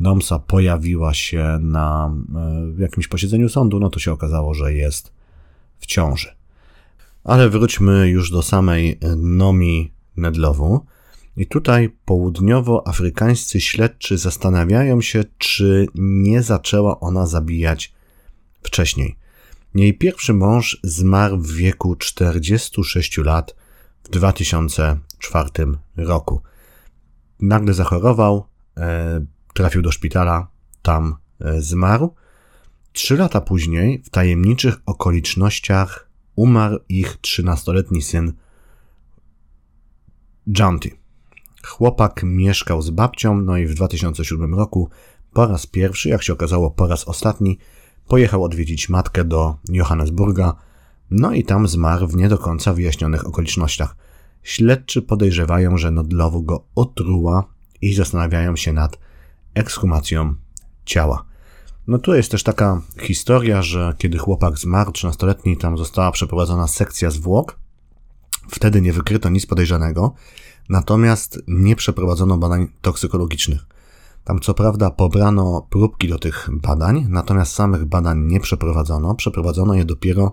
Nomsa 0.00 0.38
pojawiła 0.38 1.14
się 1.14 1.58
na 1.60 2.14
e, 2.78 2.82
jakimś 2.82 3.08
posiedzeniu 3.08 3.48
sądu, 3.48 3.80
no 3.80 3.90
to 3.90 4.00
się 4.00 4.12
okazało, 4.12 4.54
że 4.54 4.74
jest 4.74 5.12
w 5.78 5.86
ciąży. 5.86 6.28
Ale 7.24 7.50
wróćmy 7.50 8.08
już 8.08 8.30
do 8.30 8.42
samej 8.42 8.98
Nomi 9.16 9.92
Nedlowu. 10.16 10.80
I 11.36 11.46
tutaj 11.46 11.90
południowoafrykańscy 12.04 13.60
śledczy 13.60 14.18
zastanawiają 14.18 15.00
się, 15.00 15.24
czy 15.38 15.86
nie 15.94 16.42
zaczęła 16.42 17.00
ona 17.00 17.26
zabijać 17.26 17.97
wcześniej. 18.62 19.16
Jej 19.74 19.98
pierwszy 19.98 20.34
mąż 20.34 20.80
zmarł 20.82 21.38
w 21.38 21.52
wieku 21.52 21.96
46 21.96 23.18
lat 23.18 23.56
w 24.04 24.08
2004 24.08 25.50
roku. 25.96 26.42
Nagle 27.40 27.74
zachorował, 27.74 28.46
e, 28.76 29.26
trafił 29.54 29.82
do 29.82 29.92
szpitala, 29.92 30.48
tam 30.82 31.16
e, 31.40 31.62
zmarł. 31.62 32.14
Trzy 32.92 33.16
lata 33.16 33.40
później, 33.40 34.02
w 34.02 34.10
tajemniczych 34.10 34.76
okolicznościach, 34.86 36.08
umarł 36.36 36.78
ich 36.88 37.18
13-letni 37.20 38.02
syn 38.02 38.32
Janty. 40.58 40.90
Chłopak 41.64 42.22
mieszkał 42.22 42.82
z 42.82 42.90
babcią, 42.90 43.40
no 43.40 43.56
i 43.56 43.66
w 43.66 43.74
2007 43.74 44.54
roku 44.54 44.90
po 45.32 45.46
raz 45.46 45.66
pierwszy, 45.66 46.08
jak 46.08 46.22
się 46.22 46.32
okazało 46.32 46.70
po 46.70 46.86
raz 46.86 47.04
ostatni, 47.04 47.58
pojechał 48.08 48.44
odwiedzić 48.44 48.88
matkę 48.88 49.24
do 49.24 49.56
Johannesburga, 49.68 50.54
no 51.10 51.32
i 51.32 51.44
tam 51.44 51.68
zmarł 51.68 52.06
w 52.06 52.16
nie 52.16 52.28
do 52.28 52.38
końca 52.38 52.72
wyjaśnionych 52.72 53.26
okolicznościach. 53.26 53.96
Śledczy 54.42 55.02
podejrzewają, 55.02 55.78
że 55.78 55.90
Nodlowu 55.90 56.42
go 56.42 56.64
otruła 56.74 57.44
i 57.82 57.94
zastanawiają 57.94 58.56
się 58.56 58.72
nad 58.72 58.98
ekshumacją 59.54 60.34
ciała. 60.84 61.24
No 61.86 61.98
tu 61.98 62.14
jest 62.14 62.30
też 62.30 62.42
taka 62.42 62.80
historia, 63.00 63.62
że 63.62 63.94
kiedy 63.98 64.18
chłopak 64.18 64.58
zmarł, 64.58 64.92
13-letni, 64.92 65.56
tam 65.56 65.78
została 65.78 66.12
przeprowadzona 66.12 66.66
sekcja 66.66 67.10
zwłok. 67.10 67.58
Wtedy 68.50 68.80
nie 68.80 68.92
wykryto 68.92 69.28
nic 69.28 69.46
podejrzanego, 69.46 70.14
natomiast 70.68 71.42
nie 71.48 71.76
przeprowadzono 71.76 72.38
badań 72.38 72.68
toksykologicznych. 72.80 73.66
Tam 74.28 74.40
co 74.40 74.54
prawda 74.54 74.90
pobrano 74.90 75.66
próbki 75.70 76.08
do 76.08 76.18
tych 76.18 76.48
badań, 76.52 77.06
natomiast 77.08 77.52
samych 77.52 77.84
badań 77.84 78.18
nie 78.26 78.40
przeprowadzono. 78.40 79.14
Przeprowadzono 79.14 79.74
je 79.74 79.84
dopiero 79.84 80.32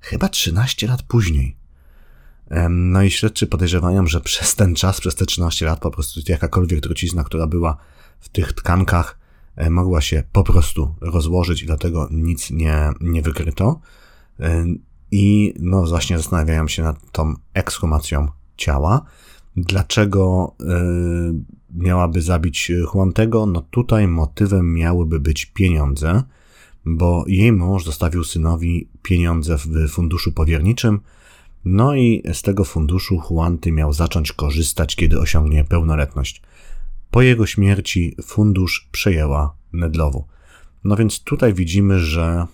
chyba 0.00 0.28
13 0.28 0.86
lat 0.86 1.02
później. 1.02 1.56
No 2.70 3.02
i 3.02 3.10
śledczy 3.10 3.46
podejrzewają, 3.46 4.06
że 4.06 4.20
przez 4.20 4.54
ten 4.54 4.74
czas, 4.74 5.00
przez 5.00 5.14
te 5.14 5.26
13 5.26 5.66
lat 5.66 5.80
po 5.80 5.90
prostu 5.90 6.20
jakakolwiek 6.28 6.80
trucizna, 6.80 7.24
która 7.24 7.46
była 7.46 7.76
w 8.20 8.28
tych 8.28 8.52
tkankach, 8.52 9.18
e, 9.56 9.70
mogła 9.70 10.00
się 10.00 10.22
po 10.32 10.44
prostu 10.44 10.94
rozłożyć 11.00 11.62
i 11.62 11.66
dlatego 11.66 12.08
nic 12.10 12.50
nie, 12.50 12.90
nie 13.00 13.22
wykryto. 13.22 13.80
E, 14.40 14.64
I 15.10 15.54
no 15.58 15.86
właśnie 15.86 16.18
zastanawiają 16.18 16.68
się 16.68 16.82
nad 16.82 17.12
tą 17.12 17.34
ekshumacją 17.54 18.28
ciała. 18.56 19.04
Dlaczego 19.56 20.54
yy, 20.60 21.57
miałaby 21.78 22.22
zabić 22.22 22.72
Juantego? 22.94 23.46
No 23.46 23.62
tutaj 23.70 24.08
motywem 24.08 24.74
miałyby 24.74 25.20
być 25.20 25.46
pieniądze, 25.46 26.22
bo 26.84 27.24
jej 27.26 27.52
mąż 27.52 27.84
zostawił 27.84 28.24
synowi 28.24 28.88
pieniądze 29.02 29.56
w 29.58 29.88
funduszu 29.88 30.32
powierniczym, 30.32 31.00
no 31.64 31.94
i 31.94 32.22
z 32.32 32.42
tego 32.42 32.64
funduszu 32.64 33.20
Juanty 33.30 33.72
miał 33.72 33.92
zacząć 33.92 34.32
korzystać, 34.32 34.96
kiedy 34.96 35.20
osiągnie 35.20 35.64
pełnoletność. 35.64 36.42
Po 37.10 37.22
jego 37.22 37.46
śmierci 37.46 38.16
fundusz 38.22 38.88
przejęła 38.92 39.54
Nedlowu. 39.72 40.26
No 40.84 40.96
więc 40.96 41.22
tutaj 41.22 41.54
widzimy, 41.54 41.98
że 41.98 42.46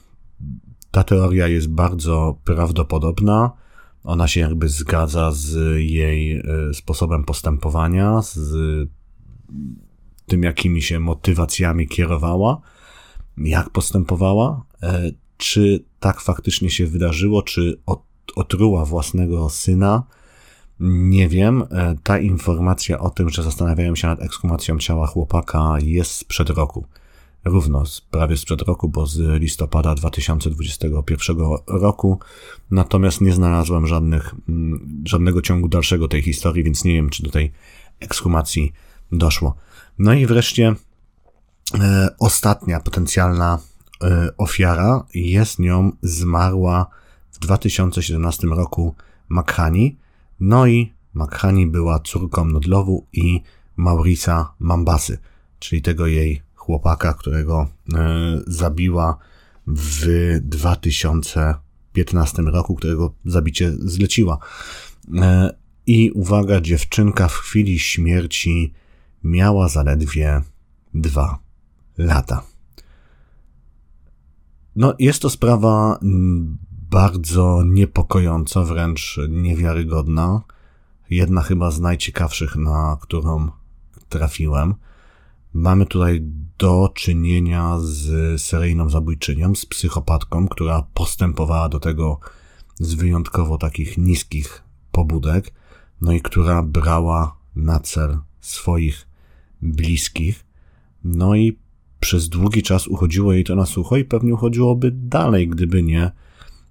ta 0.91 1.05
teoria 1.05 1.49
jest 1.49 1.69
bardzo 1.69 2.39
prawdopodobna. 2.45 3.51
Ona 4.05 4.29
się 4.29 4.41
jakby 4.41 4.69
zgadza 4.69 5.33
z 5.33 5.79
jej 5.81 6.33
e, 6.33 6.43
sposobem 6.75 7.25
postępowania, 7.25 8.23
z 8.23 8.89
tym, 10.27 10.43
jakimi 10.43 10.83
się 10.83 11.01
motywacjami 11.01 11.89
kierowała, 11.89 12.61
jak 13.39 13.71
postępowała, 13.71 14.65
e, 14.83 15.11
czy 15.37 15.85
tak 16.01 16.21
faktycznie 16.21 16.71
się 16.71 16.87
wydarzyło, 16.87 17.43
czy 17.43 17.81
otruła 18.37 18.85
własnego 18.85 19.51
syna. 19.51 20.03
Nie 20.81 21.29
wiem. 21.29 21.65
E, 21.71 21.95
ta 22.03 22.19
informacja 22.19 22.99
o 22.99 23.11
tym, 23.11 23.31
że 23.31 23.43
zastanawiają 23.43 23.95
się 23.95 24.07
nad 24.07 24.23
ekshumacją 24.23 24.79
ciała 24.79 25.07
chłopaka 25.07 25.77
jest 25.83 26.13
sprzed 26.13 26.51
roku. 26.51 26.87
równo 27.45 27.85
prawie 28.11 28.37
sprzed 28.37 28.63
roku, 28.63 28.89
bo 28.89 29.07
z 29.07 29.41
listopada 29.43 29.95
2021 29.95 31.37
roku. 31.67 32.19
Natomiast 32.71 33.21
nie 33.21 33.33
znalazłem 33.33 33.87
żadnych, 33.87 34.35
mm, 34.49 35.03
żadnego 35.07 35.43
ciągu 35.43 35.69
dalszego 35.69 36.09
tej 36.09 36.23
historii, 36.23 36.65
więc 36.65 36.85
nie 36.85 36.93
wiem, 36.93 37.11
czy 37.11 37.23
do 37.23 37.31
tej 37.31 37.53
ekshumacji 38.01 38.73
doszło. 39.19 39.55
No 39.99 40.13
i 40.13 40.27
wreszcie 40.27 40.75
e, 41.81 42.09
ostatnia 42.19 42.81
potencjalna 42.81 43.59
e, 44.03 44.29
ofiara 44.37 45.07
jest 45.15 45.59
nią 45.59 45.93
zmarła 46.03 46.87
w 47.33 47.39
2017 47.39 48.47
roku 48.47 48.95
Makhani. 49.29 49.99
No 50.41 50.67
i 50.67 50.93
Makhani 51.15 51.67
była 51.67 51.99
córką 51.99 52.45
Nodlowu 52.45 53.07
i 53.13 53.41
Maurisa 53.77 54.55
Mambasy, 54.59 55.19
czyli 55.59 55.83
tego 55.83 56.07
jej 56.07 56.43
chłopaka, 56.55 57.15
którego 57.15 57.69
e, 57.95 58.41
zabiła 58.47 59.19
w 59.67 60.07
2015 60.43 62.43
roku, 62.43 62.75
którego 62.75 63.15
zabicie 63.25 63.73
zleciła. 63.79 64.39
E, 65.15 65.55
I 65.87 66.11
uwaga, 66.11 66.61
dziewczynka 66.61 67.29
w 67.29 67.35
chwili 67.35 67.79
śmierci 67.79 68.73
miała 69.25 69.69
zaledwie 69.69 70.43
dwa 70.95 71.39
lata. 71.99 72.43
No, 74.77 74.95
jest 74.99 75.23
to 75.23 75.31
sprawa 75.31 75.99
bardzo 76.91 77.63
niepokojąca, 77.67 78.63
wręcz 78.63 79.21
niewiarygodna. 79.29 80.43
Jedna 81.11 81.43
chyba 81.43 81.71
z 81.71 81.81
najciekawszych, 81.81 82.57
na 82.57 82.97
którą 83.01 83.49
trafiłem. 84.09 84.75
Mamy 85.53 85.87
tutaj 85.87 86.21
do 86.59 86.91
czynienia 86.95 87.79
z 87.79 88.43
seryjną 88.43 88.91
zabójczynią, 88.91 89.55
z 89.55 89.67
psychopatką, 89.67 90.49
która 90.49 90.87
postępowała 90.95 91.69
do 91.69 91.81
tego 91.81 92.21
z 92.81 92.95
wyjątkowo 92.95 93.59
takich 93.59 93.99
niskich 93.99 94.63
pobudek, 94.93 95.53
no 96.01 96.13
i 96.13 96.21
która 96.21 96.63
brała 96.63 97.37
na 97.57 97.81
cel 97.81 98.19
swoich 98.41 99.14
bliskich, 99.65 100.45
no 101.05 101.35
i 101.35 101.59
przez 102.01 102.29
długi 102.29 102.63
czas 102.63 102.89
uchodziło 102.89 103.33
jej 103.33 103.45
to 103.45 103.55
na 103.55 103.67
sucho 103.67 103.97
i 103.97 104.05
pewnie 104.05 104.35
uchodziłoby 104.35 104.91
dalej, 104.91 105.49
gdyby 105.49 105.83
nie 105.83 106.11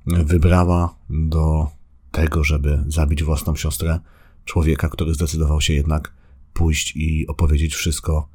wybrała 0.06 0.96
do 1.10 1.68
tego, 2.12 2.44
żeby 2.44 2.84
zabić 2.88 3.24
własną 3.24 3.56
siostrę 3.56 4.00
człowieka, 4.46 4.90
który 4.90 5.14
zdecydował 5.14 5.62
się 5.62 5.74
jednak 5.74 6.14
pójść 6.54 6.96
i 6.96 7.28
opowiedzieć 7.28 7.76
wszystko 7.76 8.28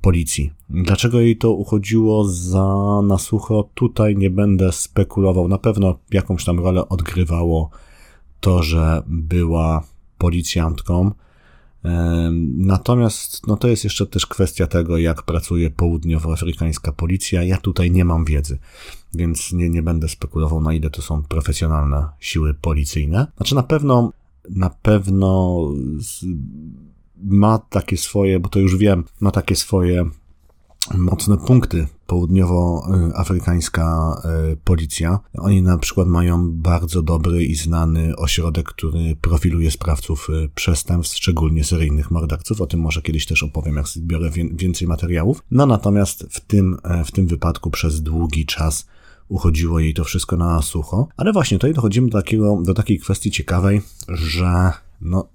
policji. 0.00 0.52
Dlaczego 0.70 1.20
jej 1.20 1.36
to 1.36 1.52
uchodziło 1.52 2.28
za 2.28 3.00
na 3.04 3.18
sucho, 3.18 3.70
tutaj 3.74 4.16
nie 4.16 4.30
będę 4.30 4.72
spekulował. 4.72 5.48
Na 5.48 5.58
pewno 5.58 5.98
jakąś 6.10 6.44
tam 6.44 6.60
rolę 6.60 6.88
odgrywało 6.88 7.70
to, 8.40 8.62
że 8.62 9.02
była 9.06 9.84
policjantką. 10.18 11.12
Natomiast 12.56 13.46
no 13.46 13.56
to 13.56 13.68
jest 13.68 13.84
jeszcze 13.84 14.06
też 14.06 14.26
kwestia 14.26 14.66
tego, 14.66 14.98
jak 14.98 15.22
pracuje 15.22 15.70
południowoafrykańska 15.70 16.92
policja. 16.92 17.42
Ja 17.42 17.56
tutaj 17.56 17.90
nie 17.90 18.04
mam 18.04 18.24
wiedzy, 18.24 18.58
więc 19.14 19.52
nie, 19.52 19.70
nie 19.70 19.82
będę 19.82 20.08
spekulował, 20.08 20.60
na 20.60 20.72
ile 20.72 20.90
to 20.90 21.02
są 21.02 21.22
profesjonalne 21.22 22.08
siły 22.20 22.54
policyjne. 22.54 23.26
Znaczy 23.36 23.54
na 23.54 23.62
pewno, 23.62 24.12
na 24.50 24.70
pewno 24.70 25.62
ma 27.24 27.58
takie 27.58 27.96
swoje, 27.96 28.40
bo 28.40 28.48
to 28.48 28.58
już 28.58 28.76
wiem, 28.76 29.04
ma 29.20 29.30
takie 29.30 29.56
swoje 29.56 30.10
mocne 30.94 31.36
punkty 31.36 31.86
południowoafrykańska 32.06 34.16
e, 34.24 34.56
policja. 34.56 35.18
Oni 35.38 35.62
na 35.62 35.78
przykład 35.78 36.08
mają 36.08 36.52
bardzo 36.52 37.02
dobry 37.02 37.44
i 37.44 37.54
znany 37.54 38.16
ośrodek, 38.16 38.68
który 38.68 39.16
profiluje 39.20 39.70
sprawców 39.70 40.28
e, 40.30 40.48
przestępstw, 40.54 41.16
szczególnie 41.16 41.64
seryjnych 41.64 42.10
morderców. 42.10 42.60
O 42.60 42.66
tym 42.66 42.80
może 42.80 43.02
kiedyś 43.02 43.26
też 43.26 43.42
opowiem, 43.42 43.76
jak 43.76 43.88
zbiorę 43.88 44.30
więcej 44.52 44.88
materiałów. 44.88 45.42
No 45.50 45.66
natomiast 45.66 46.26
w 46.30 46.40
tym, 46.40 46.76
e, 46.84 47.04
w 47.04 47.12
tym 47.12 47.26
wypadku 47.26 47.70
przez 47.70 48.02
długi 48.02 48.46
czas 48.46 48.86
uchodziło 49.28 49.80
jej 49.80 49.94
to 49.94 50.04
wszystko 50.04 50.36
na 50.36 50.62
sucho. 50.62 51.08
Ale 51.16 51.32
właśnie 51.32 51.58
tutaj 51.58 51.74
dochodzimy 51.74 52.08
do, 52.08 52.18
takiego, 52.18 52.58
do 52.62 52.74
takiej 52.74 52.98
kwestii 52.98 53.30
ciekawej, 53.30 53.82
że 54.08 54.72
no, 55.00 55.28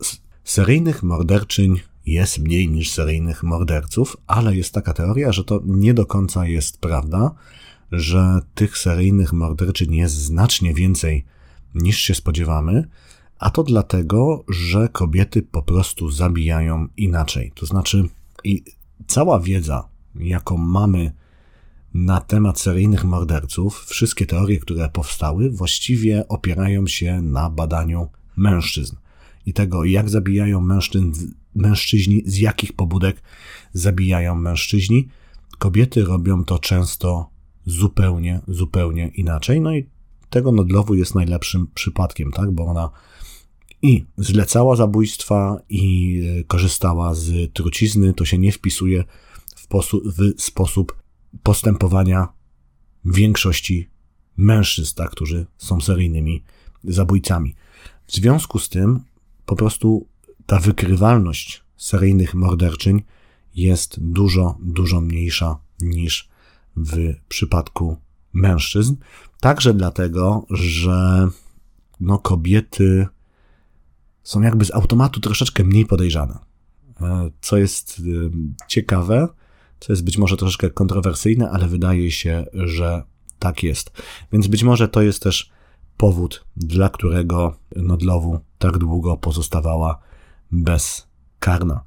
seryjnych 0.43 1.03
morderczyń 1.03 1.79
jest 2.05 2.39
mniej 2.39 2.69
niż 2.69 2.91
seryjnych 2.91 3.43
morderców, 3.43 4.17
ale 4.27 4.55
jest 4.55 4.73
taka 4.73 4.93
teoria, 4.93 5.31
że 5.31 5.43
to 5.43 5.61
nie 5.65 5.93
do 5.93 6.05
końca 6.05 6.47
jest 6.47 6.77
prawda, 6.77 7.35
że 7.91 8.39
tych 8.55 8.77
seryjnych 8.77 9.33
morderczyń 9.33 9.95
jest 9.95 10.15
znacznie 10.15 10.73
więcej 10.73 11.25
niż 11.75 11.99
się 11.99 12.15
spodziewamy, 12.15 12.87
a 13.39 13.49
to 13.49 13.63
dlatego, 13.63 14.43
że 14.49 14.89
kobiety 14.89 15.41
po 15.41 15.63
prostu 15.63 16.11
zabijają 16.11 16.87
inaczej. 16.97 17.51
To 17.55 17.65
znaczy, 17.65 18.09
i 18.43 18.63
cała 19.07 19.39
wiedza, 19.39 19.87
jaką 20.15 20.57
mamy 20.57 21.11
na 21.93 22.21
temat 22.21 22.59
seryjnych 22.59 23.03
morderców, 23.05 23.85
wszystkie 23.85 24.25
teorie, 24.25 24.59
które 24.59 24.89
powstały, 24.89 25.49
właściwie 25.49 26.27
opierają 26.27 26.87
się 26.87 27.21
na 27.21 27.49
badaniu 27.49 28.09
mężczyzn 28.35 28.95
i 29.45 29.53
tego, 29.53 29.85
jak 29.85 30.09
zabijają 30.09 30.61
mężczyzn, 30.61 31.31
mężczyźni, 31.55 32.23
z 32.25 32.37
jakich 32.37 32.73
pobudek 32.73 33.23
zabijają 33.73 34.35
mężczyźni. 34.35 35.07
Kobiety 35.59 36.05
robią 36.05 36.43
to 36.43 36.59
często 36.59 37.29
zupełnie, 37.65 38.41
zupełnie 38.47 39.07
inaczej. 39.07 39.61
No 39.61 39.75
i 39.75 39.89
tego 40.29 40.51
Nodlowu 40.51 40.95
jest 40.95 41.15
najlepszym 41.15 41.67
przypadkiem, 41.73 42.31
tak? 42.31 42.51
Bo 42.51 42.65
ona 42.65 42.89
i 43.81 44.05
zlecała 44.17 44.75
zabójstwa, 44.75 45.61
i 45.69 46.19
e, 46.39 46.43
korzystała 46.43 47.13
z 47.13 47.53
trucizny. 47.53 48.13
To 48.13 48.25
się 48.25 48.37
nie 48.37 48.51
wpisuje 48.51 49.03
w, 49.55 49.67
w 50.37 50.41
sposób 50.41 51.03
postępowania 51.43 52.27
większości 53.05 53.89
mężczyzn, 54.37 54.95
tak, 54.95 55.09
którzy 55.09 55.45
są 55.57 55.81
seryjnymi 55.81 56.43
zabójcami. 56.83 57.55
W 58.07 58.13
związku 58.13 58.59
z 58.59 58.69
tym 58.69 58.99
po 59.45 59.55
prostu 59.55 60.07
ta 60.45 60.59
wykrywalność 60.59 61.63
seryjnych 61.77 62.35
morderczyń 62.35 63.03
jest 63.55 63.99
dużo, 63.99 64.57
dużo 64.59 65.01
mniejsza 65.01 65.57
niż 65.81 66.29
w 66.75 67.13
przypadku 67.27 67.97
mężczyzn. 68.33 68.95
Także 69.39 69.73
dlatego, 69.73 70.45
że 70.49 71.27
no, 71.99 72.19
kobiety 72.19 73.07
są 74.23 74.41
jakby 74.41 74.65
z 74.65 74.71
automatu 74.71 75.19
troszeczkę 75.19 75.63
mniej 75.63 75.85
podejrzane. 75.85 76.39
E, 77.01 77.31
co 77.41 77.57
jest 77.57 77.99
e, 77.99 78.03
ciekawe, 78.67 79.27
co 79.79 79.93
jest 79.93 80.03
być 80.03 80.17
może 80.17 80.37
troszeczkę 80.37 80.69
kontrowersyjne, 80.69 81.49
ale 81.49 81.67
wydaje 81.67 82.11
się, 82.11 82.45
że 82.53 83.03
tak 83.39 83.63
jest. 83.63 83.91
Więc 84.31 84.47
być 84.47 84.63
może 84.63 84.87
to 84.87 85.01
jest 85.01 85.23
też 85.23 85.51
powód, 85.97 86.45
dla 86.55 86.89
którego 86.89 87.55
Nodlowu 87.75 88.39
tak 88.57 88.77
długo 88.77 89.17
pozostawała 89.17 89.99
bezkarna. 90.53 91.83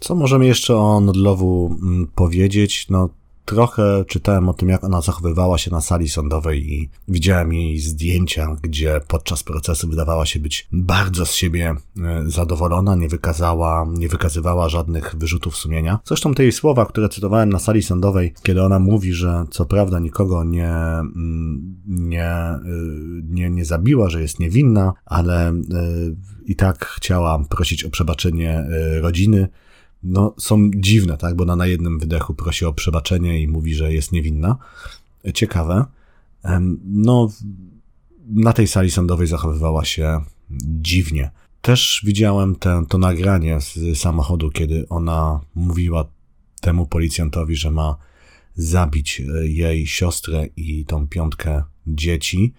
Co 0.00 0.14
możemy 0.14 0.46
jeszcze 0.46 0.76
o 0.76 1.00
Nodlowu 1.00 1.78
mm, 1.82 2.08
powiedzieć? 2.14 2.86
No, 2.90 3.08
trochę 3.44 4.04
czytałem 4.08 4.48
o 4.48 4.54
tym, 4.54 4.68
jak 4.68 4.84
ona 4.84 5.00
zachowywała 5.00 5.58
się 5.58 5.70
na 5.70 5.80
sali 5.80 6.08
sądowej 6.08 6.72
i 6.72 6.90
widziałem 7.08 7.52
jej 7.52 7.78
zdjęcia, 7.78 8.56
gdzie 8.62 9.00
podczas 9.08 9.42
procesu 9.42 9.88
wydawała 9.88 10.26
się 10.26 10.40
być 10.40 10.68
bardzo 10.72 11.26
z 11.26 11.34
siebie 11.34 11.74
e, 12.02 12.24
zadowolona, 12.26 12.96
nie 12.96 13.08
wykazała, 13.08 13.86
nie 13.92 14.08
wykazywała 14.08 14.68
żadnych 14.68 15.14
wyrzutów 15.18 15.56
sumienia. 15.56 15.98
Zresztą 16.04 16.34
te 16.34 16.42
jej 16.42 16.52
słowa, 16.52 16.86
które 16.86 17.08
cytowałem 17.08 17.50
na 17.50 17.58
sali 17.58 17.82
sądowej, 17.82 18.34
kiedy 18.42 18.62
ona 18.62 18.78
mówi, 18.78 19.12
że 19.12 19.44
co 19.50 19.64
prawda 19.64 19.98
nikogo 19.98 20.44
nie, 20.44 20.72
mm, 20.72 21.76
nie, 21.86 22.30
e, 22.30 22.60
nie, 23.24 23.50
nie 23.50 23.64
zabiła, 23.64 24.10
że 24.10 24.22
jest 24.22 24.38
niewinna, 24.38 24.92
ale 25.06 25.48
e, 25.48 25.54
i 26.46 26.56
tak 26.56 26.86
chciała 26.86 27.44
prosić 27.48 27.84
o 27.84 27.90
przebaczenie 27.90 28.66
rodziny, 29.00 29.48
no, 30.04 30.34
są 30.38 30.70
dziwne, 30.74 31.16
tak? 31.16 31.36
Bo 31.36 31.42
ona 31.42 31.56
na 31.56 31.66
jednym 31.66 31.98
wydechu 31.98 32.34
prosi 32.34 32.64
o 32.64 32.72
przebaczenie 32.72 33.40
i 33.42 33.48
mówi, 33.48 33.74
że 33.74 33.92
jest 33.92 34.12
niewinna. 34.12 34.56
Ciekawe. 35.34 35.84
No, 36.84 37.28
na 38.26 38.52
tej 38.52 38.66
sali 38.66 38.90
sądowej 38.90 39.26
zachowywała 39.26 39.84
się 39.84 40.20
dziwnie. 40.80 41.30
Też 41.62 42.02
widziałem 42.06 42.54
te, 42.54 42.84
to 42.88 42.98
nagranie 42.98 43.60
z 43.60 43.98
samochodu, 43.98 44.50
kiedy 44.50 44.88
ona 44.88 45.40
mówiła 45.54 46.04
temu 46.60 46.86
policjantowi, 46.86 47.56
że 47.56 47.70
ma 47.70 47.96
zabić 48.54 49.20
e, 49.20 49.48
jej 49.48 49.86
siostrę 49.86 50.46
i 50.56 50.84
tą 50.84 51.08
piątkę 51.08 51.62
dzieci. 51.86 52.52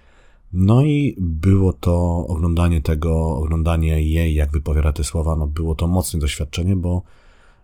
No 0.54 0.84
i 0.84 1.16
było 1.20 1.74
to 1.74 2.26
oglądanie 2.28 2.82
tego, 2.82 3.38
oglądanie 3.38 4.02
jej, 4.02 4.36
jak 4.36 4.52
wypowiada 4.52 4.94
te 4.94 5.04
słowa, 5.04 5.36
no 5.36 5.48
było 5.48 5.76
to 5.76 5.88
mocne 5.88 6.20
doświadczenie, 6.20 6.76
bo 6.76 7.02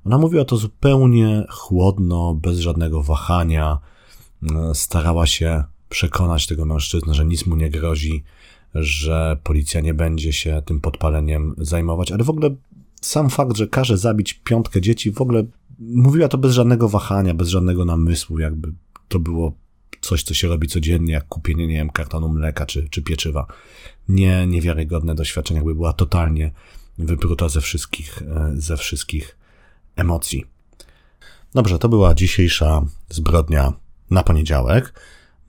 Ona 0.05 0.17
mówiła 0.17 0.45
to 0.45 0.57
zupełnie 0.57 1.45
chłodno, 1.49 2.33
bez 2.33 2.59
żadnego 2.59 3.03
wahania. 3.03 3.77
Starała 4.73 5.27
się 5.27 5.63
przekonać 5.89 6.47
tego 6.47 6.65
mężczyznę, 6.65 7.13
że 7.13 7.25
nic 7.25 7.45
mu 7.45 7.55
nie 7.55 7.69
grozi, 7.69 8.23
że 8.75 9.37
policja 9.43 9.81
nie 9.81 9.93
będzie 9.93 10.33
się 10.33 10.61
tym 10.65 10.81
podpaleniem 10.81 11.55
zajmować, 11.57 12.11
ale 12.11 12.23
w 12.23 12.29
ogóle 12.29 12.55
sam 13.01 13.29
fakt, 13.29 13.57
że 13.57 13.67
każe 13.67 13.97
zabić 13.97 14.33
piątkę 14.33 14.81
dzieci, 14.81 15.11
w 15.11 15.21
ogóle 15.21 15.43
mówiła 15.79 16.27
to 16.27 16.37
bez 16.37 16.53
żadnego 16.53 16.89
wahania, 16.89 17.33
bez 17.33 17.49
żadnego 17.49 17.85
namysłu, 17.85 18.39
jakby 18.39 18.73
to 19.07 19.19
było 19.19 19.53
coś, 20.01 20.23
co 20.23 20.33
się 20.33 20.47
robi 20.47 20.67
codziennie, 20.67 21.13
jak 21.13 21.27
kupienie, 21.27 21.67
nie 21.67 21.75
wiem, 21.75 21.89
kartonu 21.89 22.29
mleka 22.29 22.65
czy, 22.65 22.89
czy 22.89 23.01
pieczywa. 23.01 23.47
Nie, 24.09 24.47
niewiarygodne 24.47 25.15
doświadczenie, 25.15 25.57
jakby 25.57 25.75
była 25.75 25.93
totalnie 25.93 26.51
wypruta 26.97 27.49
ze 27.49 27.61
wszystkich, 27.61 28.21
e, 28.21 28.51
ze 28.55 28.77
wszystkich 28.77 29.37
emocji. 29.95 30.45
Dobrze, 31.53 31.79
to 31.79 31.89
była 31.89 32.13
dzisiejsza 32.13 32.85
zbrodnia 33.09 33.73
na 34.09 34.23
poniedziałek. 34.23 34.93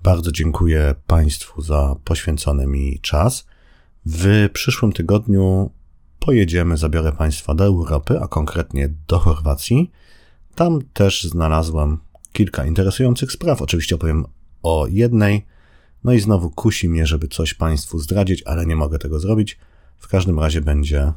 Bardzo 0.02 0.32
dziękuję 0.32 0.94
Państwu 1.06 1.62
za 1.62 1.96
poświęcony 2.04 2.66
mi 2.66 2.98
czas. 3.02 3.46
W 4.06 4.48
przyszłym 4.52 4.92
tygodniu 4.92 5.70
pojedziemy, 6.18 6.76
zabiorę 6.76 7.12
Państwa 7.12 7.54
do 7.54 7.64
Europy, 7.64 8.20
a 8.20 8.28
konkretnie 8.28 8.94
do 9.08 9.18
Chorwacji. 9.18 9.90
Tam 10.54 10.78
też 10.92 11.24
znalazłem 11.24 11.98
kilka 12.32 12.66
interesujących 12.66 13.32
spraw. 13.32 13.62
Oczywiście 13.62 13.94
opowiem 13.94 14.24
o 14.62 14.86
jednej. 14.90 15.46
No 16.04 16.12
i 16.12 16.20
znowu 16.20 16.50
kusi 16.50 16.88
mnie, 16.88 17.06
żeby 17.06 17.28
coś 17.28 17.54
Państwu 17.54 17.98
zdradzić, 17.98 18.42
ale 18.42 18.66
nie 18.66 18.76
mogę 18.76 18.98
tego 18.98 19.20
zrobić. 19.20 19.58
W 19.98 20.08
każdym 20.08 20.38
razie 20.38 20.60
będzie, 20.60 21.12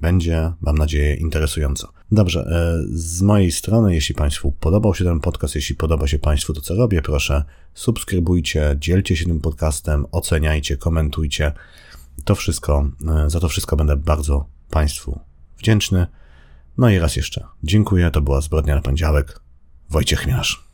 będzie, 0.00 0.52
mam 0.60 0.78
nadzieję, 0.78 1.14
interesująco. 1.14 1.92
Dobrze, 2.12 2.40
e, 2.40 2.84
z 2.92 3.22
mojej 3.22 3.52
strony, 3.52 3.94
jeśli 3.94 4.14
Państwu 4.14 4.52
podobał 4.52 4.94
się 4.94 5.04
ten 5.04 5.20
podcast, 5.20 5.54
jeśli 5.54 5.74
podoba 5.74 6.06
się 6.06 6.18
Państwu 6.18 6.54
to, 6.54 6.60
co 6.60 6.74
robię, 6.74 7.02
proszę 7.02 7.44
subskrybujcie, 7.74 8.76
dzielcie 8.78 9.16
się 9.16 9.24
tym 9.24 9.40
podcastem, 9.40 10.06
oceniajcie, 10.12 10.76
komentujcie. 10.76 11.52
To 12.24 12.34
wszystko, 12.34 12.90
e, 13.26 13.30
za 13.30 13.40
to 13.40 13.48
wszystko 13.48 13.76
będę 13.76 13.96
bardzo 13.96 14.46
Państwu 14.70 15.20
wdzięczny. 15.58 16.06
No 16.78 16.90
i 16.90 16.98
raz 16.98 17.16
jeszcze 17.16 17.44
dziękuję, 17.64 18.10
to 18.10 18.20
była 18.20 18.40
Zbrodnia 18.40 18.74
na 18.74 18.82
Poniedziałek. 18.82 19.40
Wojciech 19.90 20.26
Miarz. 20.26 20.69